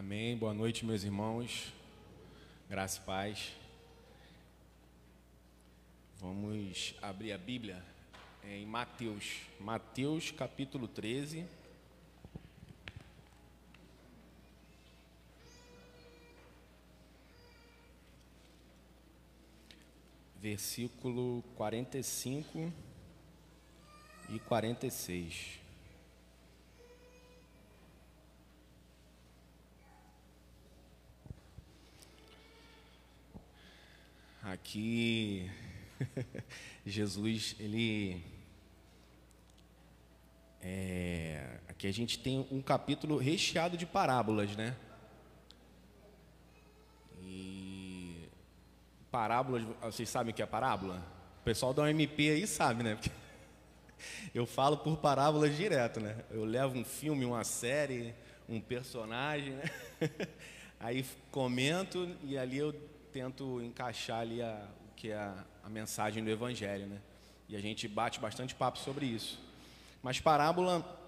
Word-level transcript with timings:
Amém. 0.00 0.34
Boa 0.34 0.54
noite, 0.54 0.82
meus 0.82 1.04
irmãos. 1.04 1.74
Graça 2.70 2.98
e 3.02 3.04
paz. 3.04 3.52
Vamos 6.18 6.94
abrir 7.02 7.32
a 7.32 7.36
Bíblia 7.36 7.84
em 8.42 8.64
Mateus. 8.64 9.42
Mateus, 9.60 10.30
capítulo 10.30 10.88
13. 10.88 11.44
Versículo 20.40 21.44
45 21.56 22.72
e 24.30 24.38
46. 24.38 25.59
Aqui 34.50 35.48
Jesus, 36.84 37.54
ele 37.60 38.20
é, 40.60 41.60
aqui 41.68 41.86
a 41.86 41.92
gente 41.92 42.18
tem 42.18 42.44
um 42.50 42.60
capítulo 42.60 43.16
recheado 43.16 43.76
de 43.76 43.86
parábolas, 43.86 44.56
né? 44.56 44.74
E 47.22 48.28
parábolas, 49.08 49.62
vocês 49.82 50.08
sabem 50.08 50.32
o 50.32 50.34
que 50.34 50.42
é 50.42 50.46
parábola? 50.46 51.00
O 51.42 51.44
pessoal 51.44 51.72
da 51.72 51.84
UMP 51.84 52.18
aí 52.18 52.44
sabe, 52.44 52.82
né? 52.82 52.96
Porque 52.96 53.12
eu 54.34 54.46
falo 54.46 54.78
por 54.78 54.96
parábolas 54.96 55.56
direto, 55.56 56.00
né? 56.00 56.24
Eu 56.28 56.44
levo 56.44 56.76
um 56.76 56.84
filme, 56.84 57.24
uma 57.24 57.44
série, 57.44 58.12
um 58.48 58.60
personagem, 58.60 59.52
né? 59.52 59.64
Aí 60.82 61.04
comento 61.30 62.16
e 62.24 62.38
ali 62.38 62.56
eu 62.56 62.74
tento 63.10 63.60
encaixar 63.62 64.20
ali 64.20 64.40
a, 64.40 64.68
o 64.90 64.94
que 64.94 65.10
é 65.10 65.16
a, 65.16 65.44
a 65.64 65.68
mensagem 65.68 66.22
do 66.22 66.30
Evangelho, 66.30 66.86
né? 66.86 67.00
E 67.48 67.56
a 67.56 67.60
gente 67.60 67.88
bate 67.88 68.20
bastante 68.20 68.54
papo 68.54 68.78
sobre 68.78 69.06
isso. 69.06 69.38
Mas 70.02 70.20
parábola 70.20 70.98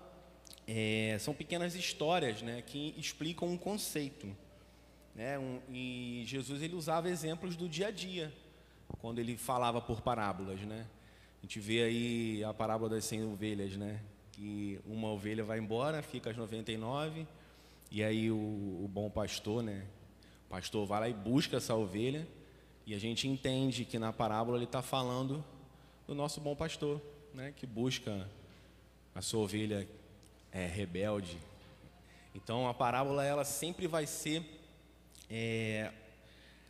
é, 0.67 1.17
são 1.21 1.33
pequenas 1.33 1.75
histórias, 1.75 2.43
né, 2.43 2.63
que 2.63 2.95
explicam 2.99 3.49
um 3.49 3.57
conceito, 3.57 4.27
né? 5.15 5.39
Um, 5.39 5.61
e 5.71 6.25
Jesus 6.27 6.63
ele 6.63 6.75
usava 6.75 7.09
exemplos 7.09 7.57
do 7.57 7.69
dia 7.69 7.89
a 7.89 7.91
dia 7.91 8.33
quando 9.01 9.19
ele 9.19 9.37
falava 9.37 9.81
por 9.81 10.01
parábolas, 10.01 10.61
né? 10.61 10.87
A 11.39 11.43
gente 11.43 11.59
vê 11.59 11.83
aí 11.83 12.45
a 12.45 12.53
parábola 12.53 12.91
das 12.91 13.05
100 13.05 13.25
ovelhas, 13.25 13.77
né? 13.77 14.01
Que 14.33 14.79
uma 14.87 15.09
ovelha 15.09 15.43
vai 15.43 15.59
embora, 15.59 16.03
fica 16.03 16.31
as 16.31 16.37
99, 16.37 17.27
e 17.91 18.03
aí 18.03 18.31
o, 18.31 18.37
o 18.37 18.89
bom 18.93 19.11
pastor, 19.11 19.63
né? 19.63 19.85
Pastor 20.53 20.84
vai 20.84 21.00
lá 21.00 21.08
e 21.08 21.14
busca 21.14 21.56
essa 21.56 21.75
ovelha, 21.75 22.28
e 22.84 22.95
a 22.95 23.00
gente 23.00 23.27
entende 23.27 23.86
que 23.86 23.98
na 23.98 24.12
parábola 24.12 24.58
ele 24.58 24.67
está 24.67 24.83
falando 24.83 25.42
do 26.06 26.14
nosso 26.14 26.42
bom 26.42 26.55
pastor, 26.55 27.00
né, 27.33 27.55
que 27.56 27.67
busca 27.67 28.28
a 29.14 29.23
sua 29.23 29.41
ovelha 29.41 29.89
é, 30.53 30.67
rebelde. 30.67 31.39
Então 32.34 32.69
a 32.69 32.75
parábola 32.75 33.25
ela 33.25 33.47
sempre 33.47 33.86
vai 33.86 34.06
ser 34.06 34.45
é, 35.30 35.91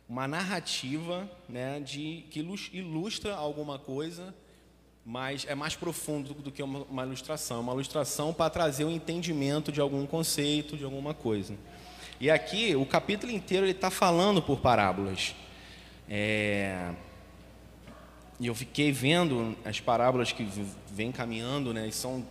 uma 0.07 0.29
narrativa 0.29 1.29
né, 1.49 1.81
de, 1.81 2.23
que 2.31 2.39
ilustra 2.71 3.35
alguma 3.35 3.77
coisa, 3.77 4.33
mas 5.05 5.45
é 5.45 5.55
mais 5.55 5.75
profundo 5.75 6.33
do 6.33 6.53
que 6.53 6.63
uma, 6.63 6.83
uma 6.83 7.03
ilustração. 7.03 7.59
Uma 7.59 7.73
ilustração 7.73 8.33
para 8.33 8.49
trazer 8.49 8.85
o 8.85 8.87
um 8.87 8.91
entendimento 8.91 9.73
de 9.73 9.81
algum 9.81 10.05
conceito, 10.05 10.77
de 10.77 10.85
alguma 10.85 11.13
coisa. 11.13 11.57
E 12.23 12.31
aqui, 12.31 12.73
o 12.73 12.85
capítulo 12.85 13.33
inteiro, 13.33 13.65
ele 13.65 13.73
está 13.73 13.89
falando 13.89 14.41
por 14.41 14.61
parábolas. 14.61 15.35
É... 16.09 16.91
E 18.39 18.47
eu 18.47 18.55
fiquei 18.55 18.93
vendo 18.93 19.53
as 19.65 19.81
parábolas 19.81 20.31
que 20.31 20.47
vêm 20.89 21.11
caminhando, 21.11 21.73
né? 21.73 21.85
E 21.85 21.91
são 21.91 22.25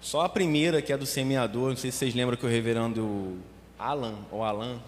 só 0.00 0.22
a 0.22 0.28
primeira, 0.30 0.80
que 0.80 0.90
é 0.90 0.96
do 0.96 1.04
semeador. 1.04 1.68
Não 1.68 1.76
sei 1.76 1.90
se 1.90 1.98
vocês 1.98 2.14
lembram 2.14 2.34
que 2.34 2.46
o 2.46 2.48
reverendo 2.48 3.36
Alan, 3.78 4.14
ou 4.30 4.42
Alan, 4.42 4.80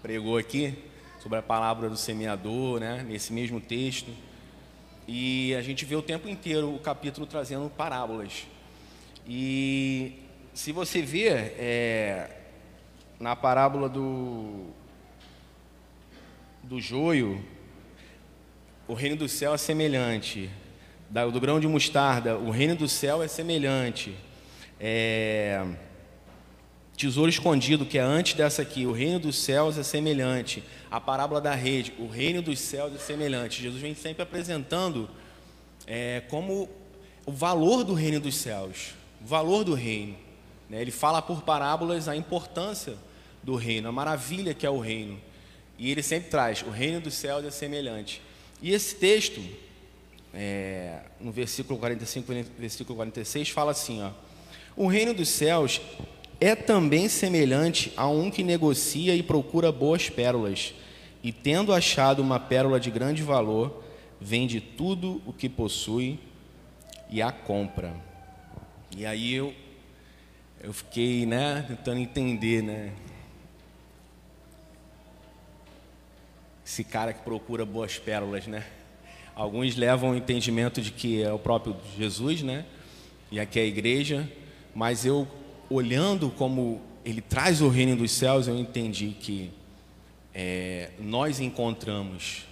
pregou 0.00 0.38
aqui 0.38 0.78
sobre 1.20 1.38
a 1.38 1.42
palavra 1.42 1.90
do 1.90 1.96
semeador, 1.96 2.78
né? 2.78 3.04
Nesse 3.08 3.32
mesmo 3.32 3.60
texto. 3.60 4.12
E 5.08 5.52
a 5.56 5.62
gente 5.62 5.84
vê 5.84 5.96
o 5.96 6.02
tempo 6.02 6.28
inteiro 6.28 6.72
o 6.72 6.78
capítulo 6.78 7.26
trazendo 7.26 7.68
parábolas. 7.68 8.46
E 9.26 10.12
se 10.54 10.70
você 10.70 11.02
ver, 11.02 11.56
é, 11.58 12.35
na 13.18 13.34
parábola 13.34 13.88
do, 13.88 14.66
do 16.62 16.80
joio, 16.80 17.42
o 18.86 18.94
reino 18.94 19.16
do 19.16 19.28
céu 19.28 19.54
é 19.54 19.58
semelhante. 19.58 20.50
Do 21.32 21.40
grão 21.40 21.60
de 21.60 21.68
mostarda, 21.68 22.36
o 22.36 22.50
reino 22.50 22.74
do 22.74 22.88
céu 22.88 23.22
é 23.22 23.28
semelhante. 23.28 24.14
É, 24.78 25.64
tesouro 26.96 27.30
escondido, 27.30 27.86
que 27.86 27.98
é 27.98 28.02
antes 28.02 28.34
dessa 28.34 28.62
aqui, 28.62 28.86
o 28.86 28.92
reino 28.92 29.18
dos 29.18 29.36
céus 29.36 29.78
é 29.78 29.82
semelhante. 29.82 30.64
A 30.90 31.00
parábola 31.00 31.40
da 31.40 31.54
rede, 31.54 31.94
o 31.98 32.08
reino 32.08 32.42
dos 32.42 32.58
céus 32.58 32.94
é 32.94 32.98
semelhante. 32.98 33.62
Jesus 33.62 33.80
vem 33.80 33.94
sempre 33.94 34.22
apresentando 34.22 35.08
é, 35.86 36.22
como 36.28 36.68
o 37.24 37.32
valor 37.32 37.84
do 37.84 37.94
reino 37.94 38.20
dos 38.20 38.36
céus, 38.36 38.94
o 39.22 39.26
valor 39.26 39.64
do 39.64 39.74
reino. 39.74 40.25
Né? 40.68 40.80
Ele 40.80 40.90
fala 40.90 41.22
por 41.22 41.42
parábolas 41.42 42.08
a 42.08 42.16
importância 42.16 42.94
do 43.42 43.54
reino, 43.54 43.88
a 43.88 43.92
maravilha 43.92 44.54
que 44.54 44.66
é 44.66 44.70
o 44.70 44.78
reino. 44.78 45.20
E 45.78 45.90
ele 45.90 46.02
sempre 46.02 46.30
traz: 46.30 46.62
o 46.62 46.70
reino 46.70 47.00
dos 47.00 47.14
céus 47.14 47.44
é 47.44 47.50
semelhante. 47.50 48.20
E 48.60 48.72
esse 48.72 48.96
texto, 48.96 49.40
é, 50.32 51.00
no 51.20 51.30
versículo 51.30 51.78
45 51.78 52.32
e 52.32 52.42
versículo 52.58 52.96
46, 52.96 53.50
fala 53.50 53.70
assim: 53.72 54.02
ó, 54.02 54.10
O 54.76 54.86
reino 54.86 55.14
dos 55.14 55.28
céus 55.28 55.80
é 56.40 56.54
também 56.54 57.08
semelhante 57.08 57.92
a 57.96 58.08
um 58.08 58.30
que 58.30 58.42
negocia 58.42 59.14
e 59.14 59.22
procura 59.22 59.72
boas 59.72 60.10
pérolas, 60.10 60.74
e 61.22 61.32
tendo 61.32 61.72
achado 61.72 62.20
uma 62.20 62.38
pérola 62.38 62.78
de 62.78 62.90
grande 62.90 63.22
valor, 63.22 63.82
vende 64.20 64.60
tudo 64.60 65.20
o 65.26 65.32
que 65.32 65.48
possui 65.48 66.18
e 67.10 67.22
a 67.22 67.30
compra. 67.30 67.94
E 68.96 69.04
aí 69.04 69.34
eu 69.34 69.54
eu 70.60 70.72
fiquei, 70.72 71.26
né, 71.26 71.64
tentando 71.68 72.00
entender, 72.00 72.62
né? 72.62 72.92
Esse 76.64 76.82
cara 76.82 77.12
que 77.12 77.20
procura 77.20 77.64
boas 77.64 77.98
pérolas, 77.98 78.46
né? 78.46 78.66
Alguns 79.34 79.76
levam 79.76 80.10
o 80.10 80.16
entendimento 80.16 80.80
de 80.80 80.90
que 80.90 81.22
é 81.22 81.32
o 81.32 81.38
próprio 81.38 81.76
Jesus, 81.96 82.42
né? 82.42 82.64
E 83.30 83.38
aqui 83.38 83.58
é 83.60 83.62
a 83.62 83.66
igreja, 83.66 84.30
mas 84.74 85.04
eu 85.04 85.28
olhando 85.68 86.30
como 86.30 86.80
ele 87.04 87.20
traz 87.20 87.60
o 87.60 87.68
reino 87.68 87.94
dos 87.94 88.10
céus, 88.10 88.48
eu 88.48 88.58
entendi 88.58 89.10
que 89.20 89.52
é, 90.34 90.90
nós 90.98 91.38
encontramos 91.38 92.46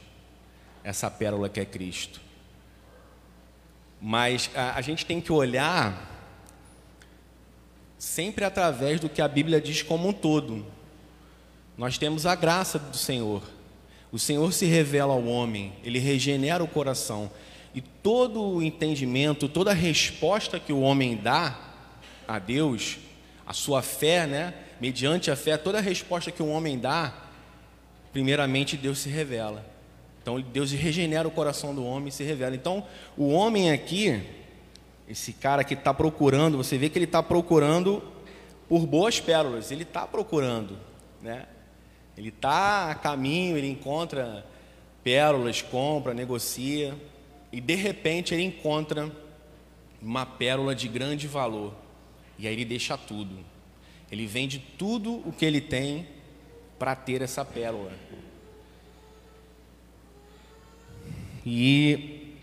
essa 0.84 1.10
pérola 1.10 1.48
que 1.48 1.58
é 1.58 1.64
Cristo. 1.64 2.20
Mas 4.00 4.50
a, 4.54 4.76
a 4.76 4.80
gente 4.80 5.04
tem 5.04 5.20
que 5.20 5.32
olhar 5.32 6.13
sempre 8.04 8.44
através 8.44 9.00
do 9.00 9.08
que 9.08 9.22
a 9.22 9.26
Bíblia 9.26 9.60
diz 9.60 9.82
como 9.82 10.08
um 10.08 10.12
todo. 10.12 10.64
Nós 11.76 11.96
temos 11.96 12.26
a 12.26 12.34
graça 12.34 12.78
do 12.78 12.96
Senhor. 12.96 13.42
O 14.12 14.18
Senhor 14.18 14.52
se 14.52 14.66
revela 14.66 15.14
ao 15.14 15.24
homem, 15.24 15.72
ele 15.82 15.98
regenera 15.98 16.62
o 16.62 16.68
coração. 16.68 17.30
E 17.74 17.80
todo 17.80 18.40
o 18.40 18.62
entendimento, 18.62 19.48
toda 19.48 19.70
a 19.70 19.74
resposta 19.74 20.60
que 20.60 20.72
o 20.72 20.80
homem 20.80 21.16
dá 21.16 21.58
a 22.28 22.38
Deus, 22.38 22.98
a 23.46 23.52
sua 23.52 23.82
fé, 23.82 24.26
né? 24.26 24.54
Mediante 24.80 25.30
a 25.30 25.36
fé, 25.36 25.56
toda 25.56 25.78
a 25.78 25.80
resposta 25.80 26.30
que 26.30 26.42
o 26.42 26.48
homem 26.48 26.78
dá, 26.78 27.12
primeiramente 28.12 28.76
Deus 28.76 28.98
se 28.98 29.08
revela. 29.08 29.64
Então 30.22 30.40
Deus 30.40 30.70
regenera 30.70 31.26
o 31.26 31.30
coração 31.30 31.74
do 31.74 31.84
homem 31.84 32.08
e 32.08 32.12
se 32.12 32.22
revela. 32.22 32.54
Então 32.54 32.86
o 33.16 33.30
homem 33.30 33.72
aqui, 33.72 34.22
esse 35.08 35.32
cara 35.32 35.62
que 35.62 35.74
está 35.74 35.92
procurando, 35.92 36.56
você 36.56 36.78
vê 36.78 36.88
que 36.88 36.98
ele 36.98 37.04
está 37.04 37.22
procurando 37.22 38.02
por 38.68 38.86
boas 38.86 39.20
pérolas, 39.20 39.70
ele 39.70 39.82
está 39.82 40.06
procurando, 40.06 40.78
né? 41.20 41.46
Ele 42.16 42.28
está 42.28 42.90
a 42.90 42.94
caminho, 42.94 43.56
ele 43.56 43.68
encontra 43.68 44.46
pérolas, 45.02 45.60
compra, 45.60 46.14
negocia, 46.14 46.94
e 47.52 47.60
de 47.60 47.74
repente 47.74 48.32
ele 48.32 48.42
encontra 48.44 49.10
uma 50.00 50.24
pérola 50.24 50.74
de 50.74 50.88
grande 50.88 51.26
valor, 51.26 51.74
e 52.38 52.46
aí 52.46 52.54
ele 52.54 52.64
deixa 52.64 52.96
tudo. 52.96 53.36
Ele 54.10 54.26
vende 54.26 54.58
tudo 54.78 55.22
o 55.26 55.32
que 55.32 55.44
ele 55.44 55.60
tem 55.60 56.06
para 56.78 56.94
ter 56.94 57.20
essa 57.22 57.44
pérola. 57.44 57.92
E 61.44 62.36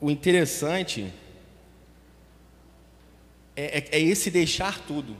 o 0.00 0.10
interessante 0.10 1.12
é, 3.56 3.78
é, 3.78 3.88
é 3.92 4.00
esse 4.00 4.30
deixar 4.30 4.78
tudo. 4.86 5.16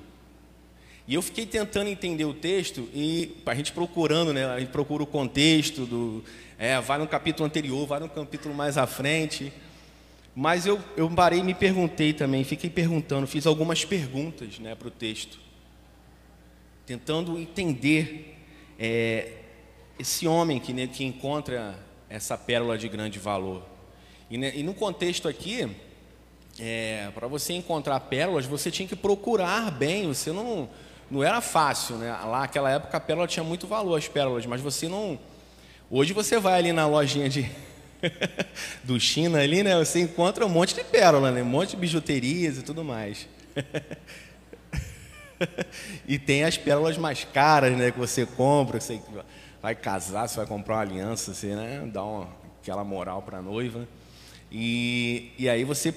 E 1.09 1.15
eu 1.15 1.23
fiquei 1.23 1.47
tentando 1.47 1.89
entender 1.89 2.25
o 2.25 2.35
texto 2.35 2.89
e 2.93 3.37
a 3.47 3.55
gente 3.55 3.73
procurando, 3.73 4.33
né? 4.33 4.45
A 4.45 4.59
gente 4.59 4.71
procura 4.71 5.03
o 5.03 5.07
contexto 5.07 5.87
do, 5.87 6.25
é, 6.59 6.81
vai 6.81 6.99
no 6.99 7.07
capítulo 7.07 7.47
anterior, 7.47 7.87
vai 7.87 8.01
no 8.01 8.09
capítulo 8.09 8.55
mais 8.55 8.77
à 8.77 8.87
frente. 8.87 9.53
Mas 10.35 10.67
eu, 10.67 10.79
eu 10.97 11.09
parei 11.09 11.39
e 11.39 11.43
me 11.43 11.55
perguntei 11.55 12.13
também, 12.13 12.45
fiquei 12.45 12.69
perguntando, 12.69 13.27
fiz 13.27 13.47
algumas 13.47 13.85
perguntas 13.85 14.59
né, 14.59 14.75
para 14.75 14.89
o 14.89 14.91
texto, 14.91 15.39
tentando 16.85 17.39
entender 17.39 18.37
é, 18.79 19.33
esse 19.99 20.27
homem 20.27 20.61
que, 20.61 20.75
né, 20.75 20.87
que 20.87 21.05
encontra 21.05 21.79
essa 22.11 22.37
pérola 22.37 22.77
de 22.77 22.87
grande 22.87 23.19
valor. 23.19 23.63
E, 24.29 24.37
né, 24.37 24.53
e 24.55 24.63
no 24.63 24.75
contexto 24.75 25.27
aqui, 25.27 25.67
é, 26.59 27.11
para 27.15 27.27
você 27.27 27.53
encontrar 27.53 28.01
pérolas, 28.01 28.47
você 28.47 28.71
tinha 28.71 28.89
que 28.89 28.97
procurar 28.97 29.71
bem, 29.71 30.09
você 30.09 30.33
não, 30.33 30.69
não 31.11 31.23
era 31.23 31.41
fácil, 31.41 31.97
né? 31.97 32.11
Lá 32.11 32.41
naquela 32.41 32.71
época 32.71 32.97
a 32.97 33.01
pérola 33.01 33.27
tinha 33.27 33.45
muito 33.45 33.67
valor, 33.67 33.97
as 33.97 34.09
pérolas, 34.09 34.47
mas 34.47 34.61
você 34.61 34.89
não. 34.89 35.19
Hoje 35.91 36.13
você 36.13 36.39
vai 36.39 36.59
ali 36.59 36.73
na 36.73 36.87
lojinha 36.87 37.29
de 37.29 37.51
do 38.83 38.99
China 38.99 39.41
ali, 39.41 39.63
né? 39.63 39.77
Você 39.79 40.01
encontra 40.01 40.47
um 40.47 40.49
monte 40.49 40.75
de 40.75 40.85
pérola, 40.85 41.31
né? 41.31 41.43
Um 41.43 41.47
monte 41.47 41.71
de 41.71 41.77
bijuterias 41.77 42.59
e 42.59 42.63
tudo 42.63 42.83
mais. 42.83 43.29
e 46.09 46.19
tem 46.19 46.45
as 46.45 46.57
pérolas 46.57 46.97
mais 46.97 47.25
caras, 47.25 47.77
né? 47.77 47.91
Que 47.91 47.99
você 47.99 48.25
compra, 48.25 48.81
você 48.81 49.01
vai 49.61 49.75
casar, 49.75 50.29
você 50.29 50.37
vai 50.37 50.47
comprar 50.47 50.77
uma 50.77 50.83
aliança, 50.83 51.35
você, 51.35 51.55
né? 51.55 51.89
Dá 51.93 52.03
uma, 52.03 52.29
aquela 52.63 52.85
moral 52.85 53.23
para 53.23 53.39
a 53.39 53.43
noiva. 53.43 53.87
E, 54.51 55.33
e 55.39 55.49
aí 55.49 55.65
você 55.65 55.93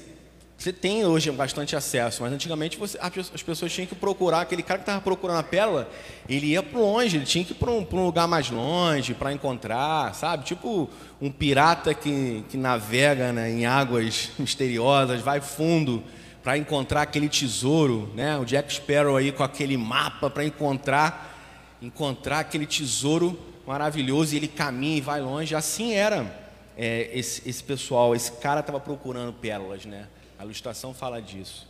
você 0.59 0.73
tem 0.73 1.05
hoje 1.05 1.31
bastante 1.31 1.73
acesso, 1.73 2.21
mas 2.21 2.33
antigamente 2.33 2.77
você, 2.77 2.99
as 3.01 3.41
pessoas 3.41 3.71
tinham 3.71 3.87
que 3.87 3.95
procurar, 3.95 4.41
aquele 4.41 4.61
cara 4.61 4.79
que 4.79 4.83
estava 4.83 4.99
procurando 4.99 5.39
a 5.39 5.43
pérola, 5.43 5.89
ele 6.27 6.47
ia 6.47 6.61
para 6.61 6.77
longe, 6.77 7.15
ele 7.15 7.25
tinha 7.25 7.45
que 7.45 7.53
ir 7.53 7.55
para 7.55 7.71
um, 7.71 7.87
um, 7.89 8.05
lugar 8.05 8.27
mais 8.27 8.49
longe 8.49 9.13
para 9.13 9.31
encontrar, 9.31 10.13
sabe? 10.13 10.43
Tipo 10.43 10.89
um 11.21 11.31
pirata 11.31 11.93
que, 11.93 12.43
que 12.49 12.57
navega 12.57 13.31
né, 13.31 13.49
em 13.49 13.65
águas 13.65 14.31
misteriosas, 14.37 15.21
vai 15.21 15.39
fundo 15.39 16.03
para 16.43 16.57
encontrar 16.57 17.03
aquele 17.03 17.29
tesouro, 17.29 18.11
né? 18.13 18.37
O 18.37 18.43
Jack 18.43 18.73
Sparrow 18.73 19.15
aí 19.15 19.31
com 19.31 19.43
aquele 19.43 19.77
mapa 19.77 20.29
para 20.29 20.43
encontrar, 20.43 21.77
encontrar 21.81 22.39
aquele 22.39 22.65
tesouro 22.65 23.39
maravilhoso 23.65 24.33
e 24.33 24.37
ele 24.37 24.47
caminha 24.49 24.97
e 24.97 25.01
vai 25.01 25.21
longe. 25.21 25.55
Assim 25.55 25.93
era 25.93 26.29
é, 26.77 27.09
esse, 27.13 27.47
esse 27.47 27.63
pessoal, 27.63 28.13
esse 28.13 28.33
cara 28.33 28.59
estava 28.59 28.81
procurando 28.81 29.31
pérolas, 29.31 29.85
né? 29.85 30.05
A 30.39 30.45
ilustração 30.45 30.93
fala 30.93 31.21
disso. 31.21 31.67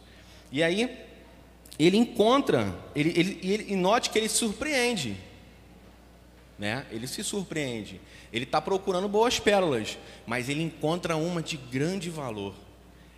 E 0.51 0.61
aí, 0.61 0.95
ele 1.79 1.97
encontra, 1.97 2.75
ele, 2.95 3.09
ele, 3.15 3.39
ele, 3.41 3.73
e 3.73 3.75
note 3.75 4.11
que 4.11 4.17
ele 4.19 4.29
surpreende. 4.29 5.17
Né? 6.57 6.85
Ele 6.91 7.07
se 7.07 7.23
surpreende. 7.23 7.99
Ele 8.31 8.43
está 8.43 8.61
procurando 8.61 9.07
boas 9.07 9.39
pérolas, 9.39 9.97
mas 10.27 10.49
ele 10.49 10.61
encontra 10.61 11.15
uma 11.15 11.41
de 11.41 11.57
grande 11.57 12.09
valor. 12.09 12.53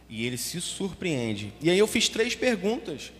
E 0.08 0.26
ele 0.26 0.38
se 0.38 0.62
surpreende. 0.62 1.52
E 1.60 1.70
aí 1.70 1.80
eu 1.80 1.88
fiz 1.88 2.08
três 2.08 2.34
perguntas 2.34 3.12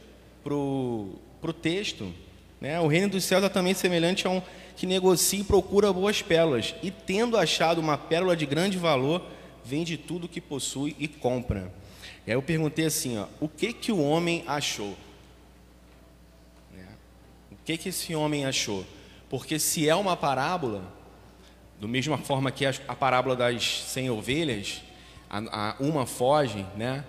para 0.44 0.54
o 0.54 1.54
texto. 1.62 2.14
Né? 2.62 2.80
O 2.80 2.88
reino 2.88 3.10
dos 3.10 3.24
céus 3.24 3.44
é 3.44 3.50
também 3.50 3.74
semelhante 3.74 4.26
a 4.26 4.30
um 4.30 4.42
que 4.76 4.86
negocia 4.86 5.42
e 5.42 5.44
procura 5.44 5.92
boas 5.92 6.22
pérolas. 6.22 6.76
E 6.82 6.92
tendo 6.92 7.36
achado 7.36 7.82
uma 7.82 7.98
pérola 7.98 8.38
de 8.38 8.46
grande 8.46 8.78
valor, 8.78 9.26
vende 9.66 9.98
tudo 9.98 10.28
que 10.28 10.40
possui 10.40 10.96
e 11.00 11.08
compra. 11.08 11.74
E 12.26 12.32
aí 12.32 12.38
eu 12.38 12.42
perguntei 12.42 12.86
assim, 12.86 13.18
ó, 13.18 13.28
o 13.40 13.48
que 13.48 13.74
que 13.74 13.92
o 13.92 14.00
homem 14.00 14.44
achou? 14.48 14.96
Né? 16.72 16.88
O 17.52 17.56
que 17.66 17.78
que 17.78 17.90
esse 17.90 18.14
homem 18.14 18.46
achou? 18.46 18.86
Porque 19.30 19.58
se 19.58 19.88
é 19.88 19.96
uma 19.96 20.16
parábola, 20.16 20.84
do 21.80 21.88
mesma 21.88 22.18
forma 22.18 22.52
que 22.52 22.66
a, 22.66 22.74
a 22.88 22.96
parábola 22.96 23.36
das 23.36 23.84
cem 23.88 24.10
ovelhas, 24.10 24.82
a, 25.30 25.70
a, 25.72 25.76
uma 25.80 26.06
foge, 26.06 26.66
né? 26.76 27.04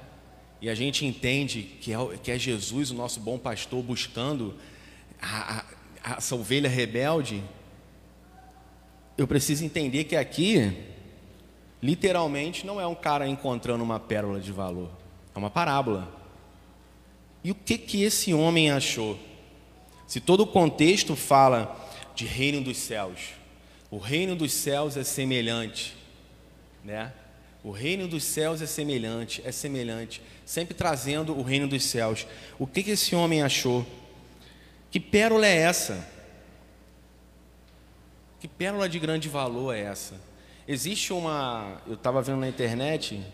E 0.61 0.71
a 0.71 0.75
gente 0.75 1.05
entende 1.05 1.63
que 1.81 1.93
é, 1.93 1.97
que 2.23 2.31
é 2.31 2.39
Jesus, 2.39 2.93
o 2.93 2.95
nosso 2.95 3.19
bom 3.19 3.37
pastor, 3.37 3.83
buscando 3.83 4.55
a, 5.21 5.65
essa 6.17 6.35
ovelha 6.37 6.69
rebelde. 6.69 7.43
Eu 9.19 9.27
preciso 9.27 9.65
entender 9.65 10.05
que 10.05 10.17
aqui, 10.17 10.73
literalmente, 11.83 12.65
não 12.65 12.81
é 12.81 12.87
um 12.87 12.95
cara 12.95 13.27
encontrando 13.27 13.83
uma 13.83 14.01
pérola 14.01 14.41
de 14.41 14.53
valor. 14.53 15.02
É 15.35 15.39
uma 15.39 15.51
parábola. 15.51 16.09
E 17.45 17.51
o 17.51 17.55
que 17.55 17.77
que 17.77 18.03
esse 18.03 18.33
homem 18.33 18.71
achou? 18.71 19.19
Se 20.07 20.21
todo 20.21 20.43
o 20.43 20.47
contexto 20.47 21.17
fala 21.17 21.75
de 22.15 22.25
reino 22.25 22.61
dos 22.61 22.77
céus, 22.77 23.31
o 23.91 23.99
reino 23.99 24.37
dos 24.37 24.53
céus 24.53 24.97
é 24.97 25.05
semelhante, 25.05 25.97
né? 26.85 27.13
O 27.65 27.71
reino 27.71 28.09
dos 28.09 28.25
céus 28.25 28.61
é 28.61 28.67
semelhante, 28.67 29.41
é 29.45 29.53
semelhante, 29.53 30.21
sempre 30.45 30.75
trazendo 30.75 31.39
o 31.39 31.43
reino 31.43 31.69
dos 31.69 31.85
céus. 31.85 32.27
O 32.59 32.67
que 32.67 32.83
que 32.83 32.91
esse 32.91 33.15
homem 33.15 33.43
achou? 33.43 33.87
Que 34.91 34.99
pérola 34.99 35.47
é 35.47 35.57
essa? 35.57 36.07
Que 38.41 38.49
pérola 38.49 38.89
de 38.89 38.99
grande 38.99 39.29
valor 39.29 39.75
é 39.75 39.81
essa? 39.81 40.21
Existe 40.67 41.13
uma, 41.13 41.81
eu 41.87 41.95
estava 41.95 42.21
vendo 42.21 42.41
na 42.41 42.49
internet, 42.49 43.25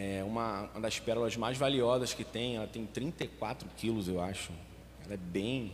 é 0.00 0.22
uma, 0.22 0.70
uma 0.72 0.80
das 0.80 1.00
pérolas 1.00 1.36
mais 1.36 1.58
valiosas 1.58 2.14
que 2.14 2.22
tem. 2.22 2.54
Ela 2.54 2.68
tem 2.68 2.86
34 2.86 3.68
quilos, 3.76 4.06
eu 4.06 4.20
acho. 4.20 4.52
Ela 5.04 5.14
é 5.14 5.16
bem, 5.16 5.72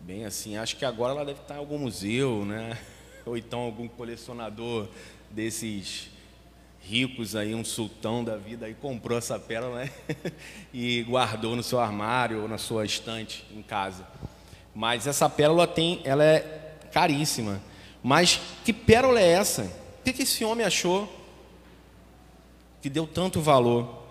bem 0.00 0.24
assim. 0.24 0.56
Acho 0.56 0.76
que 0.76 0.84
agora 0.84 1.12
ela 1.12 1.24
deve 1.24 1.40
estar 1.40 1.54
em 1.54 1.58
algum 1.58 1.78
museu, 1.78 2.44
né? 2.44 2.76
Ou 3.24 3.36
então 3.36 3.60
algum 3.60 3.86
colecionador 3.86 4.88
desses 5.30 6.10
ricos 6.80 7.36
aí, 7.36 7.54
um 7.54 7.64
sultão 7.64 8.24
da 8.24 8.36
vida, 8.36 8.66
aí 8.66 8.74
comprou 8.74 9.16
essa 9.16 9.38
pérola 9.38 9.84
né? 9.84 9.90
e 10.74 11.04
guardou 11.04 11.54
no 11.54 11.62
seu 11.62 11.80
armário 11.80 12.42
ou 12.42 12.48
na 12.48 12.58
sua 12.58 12.84
estante 12.84 13.46
em 13.54 13.62
casa. 13.62 14.06
Mas 14.74 15.06
essa 15.06 15.30
pérola 15.30 15.66
tem, 15.66 16.02
ela 16.04 16.22
é 16.22 16.76
caríssima. 16.92 17.62
Mas 18.02 18.38
que 18.64 18.72
pérola 18.72 19.18
é 19.18 19.28
essa? 19.28 19.62
O 19.62 20.02
que, 20.04 20.12
que 20.12 20.24
esse 20.24 20.44
homem 20.44 20.66
achou? 20.66 21.23
Que 22.84 22.90
deu 22.90 23.06
tanto 23.06 23.40
valor. 23.40 24.04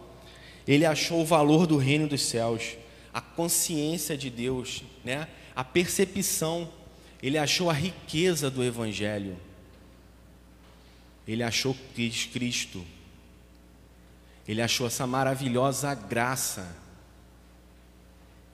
Ele 0.68 0.84
achou 0.84 1.22
o 1.22 1.26
valor 1.26 1.68
do 1.68 1.78
reino 1.78 2.08
dos 2.08 2.24
céus, 2.24 2.76
a 3.14 3.22
consciência 3.22 4.18
de 4.18 4.32
Deus, 4.32 4.82
né? 5.06 5.28
a 5.56 5.64
percepção. 5.64 6.68
Ele 7.22 7.38
achou 7.38 7.70
a 7.70 7.74
riqueza 7.74 8.50
do 8.50 8.64
Evangelho. 8.64 9.38
Ele 11.28 11.44
achou 11.44 11.78
Cristo. 11.94 12.84
Ele 14.48 14.60
achou 14.60 14.88
essa 14.88 15.06
maravilhosa 15.06 15.94
graça. 15.94 16.76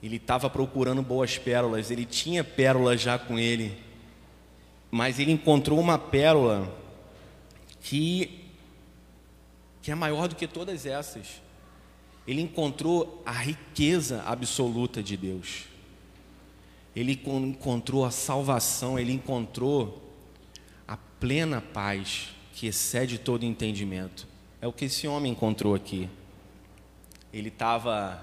Ele 0.02 0.16
estava 0.16 0.50
procurando 0.50 1.00
boas 1.00 1.38
pérolas, 1.38 1.90
ele 1.90 2.04
tinha 2.04 2.44
pérolas 2.44 3.00
já 3.00 3.18
com 3.18 3.38
ele, 3.38 3.74
mas 4.90 5.18
ele 5.18 5.32
encontrou 5.32 5.80
uma 5.80 5.98
pérola 5.98 6.70
que 7.80 8.39
que 9.82 9.90
é 9.90 9.94
maior 9.94 10.28
do 10.28 10.36
que 10.36 10.46
todas 10.46 10.86
essas. 10.86 11.40
Ele 12.26 12.42
encontrou 12.42 13.22
a 13.24 13.32
riqueza 13.32 14.22
absoluta 14.22 15.02
de 15.02 15.16
Deus. 15.16 15.64
Ele 16.94 17.20
encontrou 17.24 18.04
a 18.04 18.10
salvação, 18.10 18.98
ele 18.98 19.12
encontrou 19.12 20.02
a 20.86 20.96
plena 20.96 21.60
paz 21.60 22.28
que 22.52 22.66
excede 22.66 23.18
todo 23.18 23.44
entendimento. 23.44 24.26
É 24.60 24.66
o 24.66 24.72
que 24.72 24.84
esse 24.84 25.06
homem 25.08 25.32
encontrou 25.32 25.74
aqui. 25.74 26.08
Ele 27.32 27.48
estava 27.48 28.22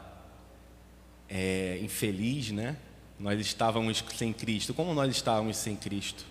é, 1.27 1.79
infeliz, 1.81 2.51
né? 2.51 2.77
Nós 3.19 3.39
estávamos 3.39 4.03
sem 4.15 4.31
Cristo. 4.31 4.73
Como 4.73 4.93
nós 4.93 5.09
estávamos 5.15 5.57
sem 5.57 5.75
Cristo? 5.75 6.25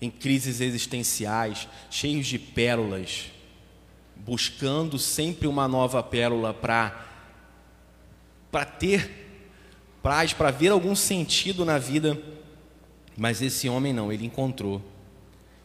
Em 0.00 0.10
crises 0.10 0.60
existenciais, 0.60 1.66
cheios 1.88 2.26
de 2.26 2.38
pérolas 2.38 3.30
buscando 4.16 4.98
sempre 4.98 5.46
uma 5.46 5.66
nova 5.66 6.02
pérola 6.02 6.54
para 6.54 7.08
para 8.50 8.64
ter 8.66 9.22
praz, 10.02 10.32
para 10.34 10.50
ver 10.50 10.68
algum 10.68 10.94
sentido 10.94 11.64
na 11.64 11.78
vida. 11.78 12.20
Mas 13.16 13.40
esse 13.40 13.68
homem 13.68 13.92
não, 13.92 14.12
ele 14.12 14.26
encontrou. 14.26 14.82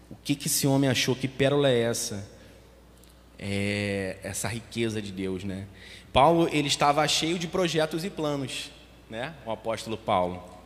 O 0.09 0.15
que, 0.15 0.35
que 0.35 0.47
esse 0.47 0.65
homem 0.65 0.89
achou? 0.89 1.15
Que 1.15 1.27
pérola 1.27 1.69
é 1.69 1.81
essa? 1.81 2.29
É 3.37 4.17
essa 4.23 4.47
riqueza 4.47 5.01
de 5.01 5.11
Deus, 5.11 5.43
né? 5.43 5.67
Paulo, 6.13 6.47
ele 6.51 6.67
estava 6.67 7.05
cheio 7.07 7.37
de 7.37 7.47
projetos 7.47 8.05
e 8.05 8.09
planos, 8.09 8.71
né? 9.09 9.33
O 9.45 9.51
apóstolo 9.51 9.97
Paulo. 9.97 10.56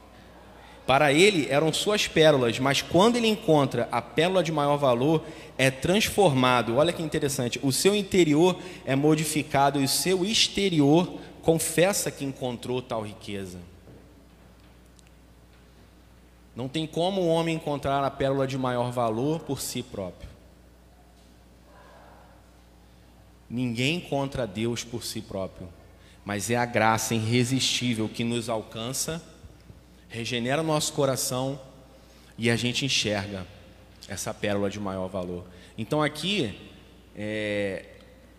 Para 0.92 1.14
ele 1.14 1.48
eram 1.50 1.72
suas 1.72 2.06
pérolas, 2.06 2.60
mas 2.60 2.82
quando 2.82 3.16
ele 3.16 3.28
encontra 3.28 3.88
a 3.94 4.02
pérola 4.02 4.44
de 4.44 4.52
maior 4.52 4.76
valor, 4.76 5.24
é 5.58 5.72
transformado. 5.72 6.76
Olha 6.76 6.92
que 6.92 7.02
interessante, 7.02 7.58
o 7.64 7.72
seu 7.72 7.96
interior 7.96 8.60
é 8.84 8.94
modificado 8.94 9.80
e 9.80 9.86
o 9.86 9.88
seu 9.88 10.26
exterior 10.26 11.18
confessa 11.42 12.12
que 12.12 12.26
encontrou 12.26 12.82
tal 12.82 13.04
riqueza. 13.04 13.58
Não 16.54 16.68
tem 16.68 16.86
como 16.86 17.22
o 17.22 17.28
homem 17.30 17.56
encontrar 17.56 18.04
a 18.04 18.12
pérola 18.12 18.46
de 18.46 18.58
maior 18.58 18.92
valor 18.92 19.40
por 19.40 19.62
si 19.62 19.82
próprio. 19.82 20.30
Ninguém 23.50 23.96
encontra 23.96 24.46
Deus 24.46 24.84
por 24.84 25.06
si 25.06 25.22
próprio, 25.22 25.70
mas 26.26 26.50
é 26.50 26.58
a 26.58 26.66
graça 26.66 27.16
irresistível 27.16 28.10
que 28.10 28.26
nos 28.26 28.50
alcança, 28.50 29.31
regenera 30.12 30.62
nosso 30.62 30.92
coração 30.94 31.60
e 32.38 32.50
a 32.52 32.56
gente 32.56 32.86
enxerga 32.86 33.48
essa 34.08 34.34
pérola 34.34 34.70
de 34.70 34.80
maior 34.80 35.08
valor. 35.08 35.46
Então 35.78 36.04
aqui 36.04 36.54
é, 37.16 37.86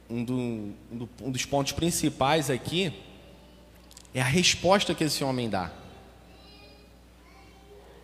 um, 0.08 0.22
do, 0.22 0.34
um, 0.34 1.08
um 1.22 1.30
dos 1.30 1.46
pontos 1.46 1.72
principais 1.72 2.50
aqui 2.50 2.92
é 4.14 4.20
a 4.20 4.26
resposta 4.26 4.94
que 4.94 5.04
esse 5.04 5.24
homem 5.24 5.48
dá. 5.48 5.72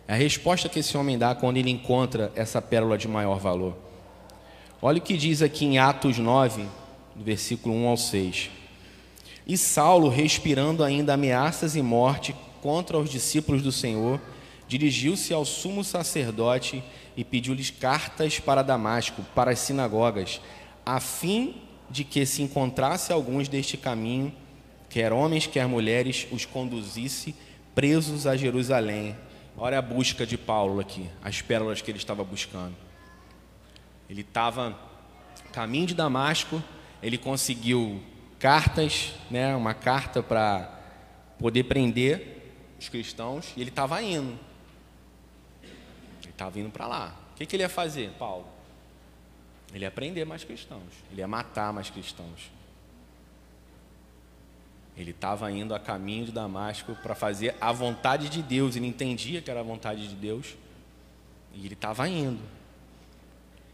É 0.07 0.13
a 0.13 0.15
resposta 0.15 0.67
que 0.67 0.79
esse 0.79 0.97
homem 0.97 1.19
dá 1.19 1.35
quando 1.35 1.57
ele 1.57 1.69
encontra 1.69 2.31
essa 2.35 2.59
pérola 2.59 2.97
de 2.97 3.07
maior 3.07 3.37
valor. 3.37 3.77
Olha 4.81 4.97
o 4.97 5.01
que 5.01 5.15
diz 5.15 5.43
aqui 5.43 5.65
em 5.65 5.77
Atos 5.77 6.17
9, 6.17 6.65
do 7.15 7.23
versículo 7.23 7.75
1 7.75 7.87
ao 7.87 7.97
6. 7.97 8.49
E 9.45 9.55
Saulo, 9.55 10.09
respirando 10.09 10.83
ainda 10.83 11.13
ameaças 11.13 11.75
e 11.75 11.81
morte 11.83 12.33
contra 12.61 12.97
os 12.97 13.09
discípulos 13.09 13.61
do 13.61 13.71
Senhor, 13.71 14.19
dirigiu-se 14.67 15.33
ao 15.33 15.43
sumo 15.43 15.83
sacerdote 15.83 16.83
e 17.17 17.23
pediu-lhes 17.23 17.71
cartas 17.71 18.39
para 18.39 18.61
Damasco, 18.61 19.23
para 19.33 19.51
as 19.51 19.59
sinagogas, 19.59 20.39
a 20.85 20.99
fim 20.99 21.55
de 21.89 22.03
que 22.03 22.25
se 22.25 22.41
encontrasse 22.41 23.11
alguns 23.11 23.47
deste 23.47 23.75
caminho, 23.75 24.33
quer 24.89 25.11
homens, 25.11 25.47
quer 25.47 25.67
mulheres, 25.67 26.27
os 26.31 26.45
conduzisse 26.45 27.35
presos 27.73 28.27
a 28.27 28.37
Jerusalém. 28.37 29.15
Olha 29.57 29.79
a 29.79 29.81
busca 29.81 30.25
de 30.25 30.37
Paulo 30.37 30.79
aqui, 30.79 31.09
as 31.23 31.41
pérolas 31.41 31.81
que 31.81 31.89
ele 31.89 31.97
estava 31.97 32.23
buscando. 32.23 32.75
Ele 34.09 34.21
estava 34.21 34.77
caminho 35.51 35.87
de 35.87 35.95
Damasco, 35.95 36.63
ele 37.01 37.17
conseguiu 37.17 38.01
cartas, 38.37 39.13
né, 39.29 39.55
uma 39.55 39.73
carta 39.73 40.23
para 40.23 40.79
poder 41.37 41.63
prender 41.63 42.38
os 42.79 42.89
cristãos, 42.89 43.53
e 43.55 43.61
ele 43.61 43.69
estava 43.69 44.01
indo. 44.01 44.39
Ele 45.61 46.31
estava 46.31 46.59
indo 46.59 46.69
para 46.69 46.87
lá. 46.87 47.15
O 47.33 47.37
que, 47.37 47.45
que 47.45 47.55
ele 47.55 47.63
ia 47.63 47.69
fazer, 47.69 48.11
Paulo? 48.17 48.47
Ele 49.73 49.85
ia 49.85 49.91
prender 49.91 50.25
mais 50.25 50.43
cristãos, 50.43 50.81
ele 51.11 51.21
ia 51.21 51.27
matar 51.27 51.71
mais 51.71 51.89
cristãos. 51.89 52.49
Ele 54.97 55.11
estava 55.11 55.49
indo 55.51 55.73
a 55.73 55.79
caminho 55.79 56.25
de 56.25 56.31
Damasco 56.31 56.95
para 57.03 57.15
fazer 57.15 57.55
a 57.61 57.71
vontade 57.71 58.27
de 58.29 58.41
Deus, 58.41 58.75
ele 58.75 58.87
entendia 58.87 59.41
que 59.41 59.51
era 59.51 59.59
a 59.59 59.63
vontade 59.63 60.07
de 60.07 60.15
Deus, 60.15 60.55
e 61.53 61.65
ele 61.65 61.73
estava 61.73 62.07
indo. 62.09 62.41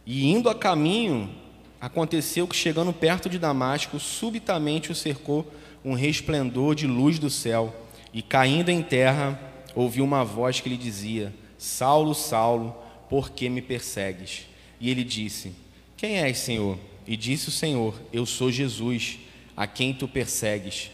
E 0.05 0.31
indo 0.31 0.49
a 0.49 0.55
caminho, 0.55 1.33
aconteceu 1.79 2.47
que 2.47 2.55
chegando 2.55 2.93
perto 2.93 3.29
de 3.29 3.39
Damasco, 3.39 3.99
subitamente 3.99 4.91
o 4.91 4.95
cercou 4.95 5.51
um 5.83 5.93
resplendor 5.93 6.75
de 6.75 6.85
luz 6.85 7.17
do 7.17 7.29
céu, 7.29 7.73
e 8.15 8.21
caindo 8.21 8.69
em 8.69 8.81
terra, 8.81 9.37
ouviu 9.75 10.05
uma 10.05 10.23
voz 10.23 10.61
que 10.61 10.69
lhe 10.69 10.77
dizia: 10.77 11.31
Saulo, 11.57 12.15
Saulo, 12.15 12.73
por 13.09 13.29
que 13.29 13.49
me 13.49 13.61
persegues? 13.61 14.47
E 14.79 14.89
ele 14.89 15.03
disse: 15.03 15.53
Quem 15.97 16.17
és, 16.19 16.37
Senhor? 16.37 16.79
E 17.05 17.17
disse 17.17 17.49
o 17.49 17.51
Senhor: 17.51 17.93
Eu 18.13 18.25
sou 18.25 18.49
Jesus, 18.49 19.19
a 19.55 19.67
quem 19.67 19.93
tu 19.93 20.07
persegues 20.07 20.89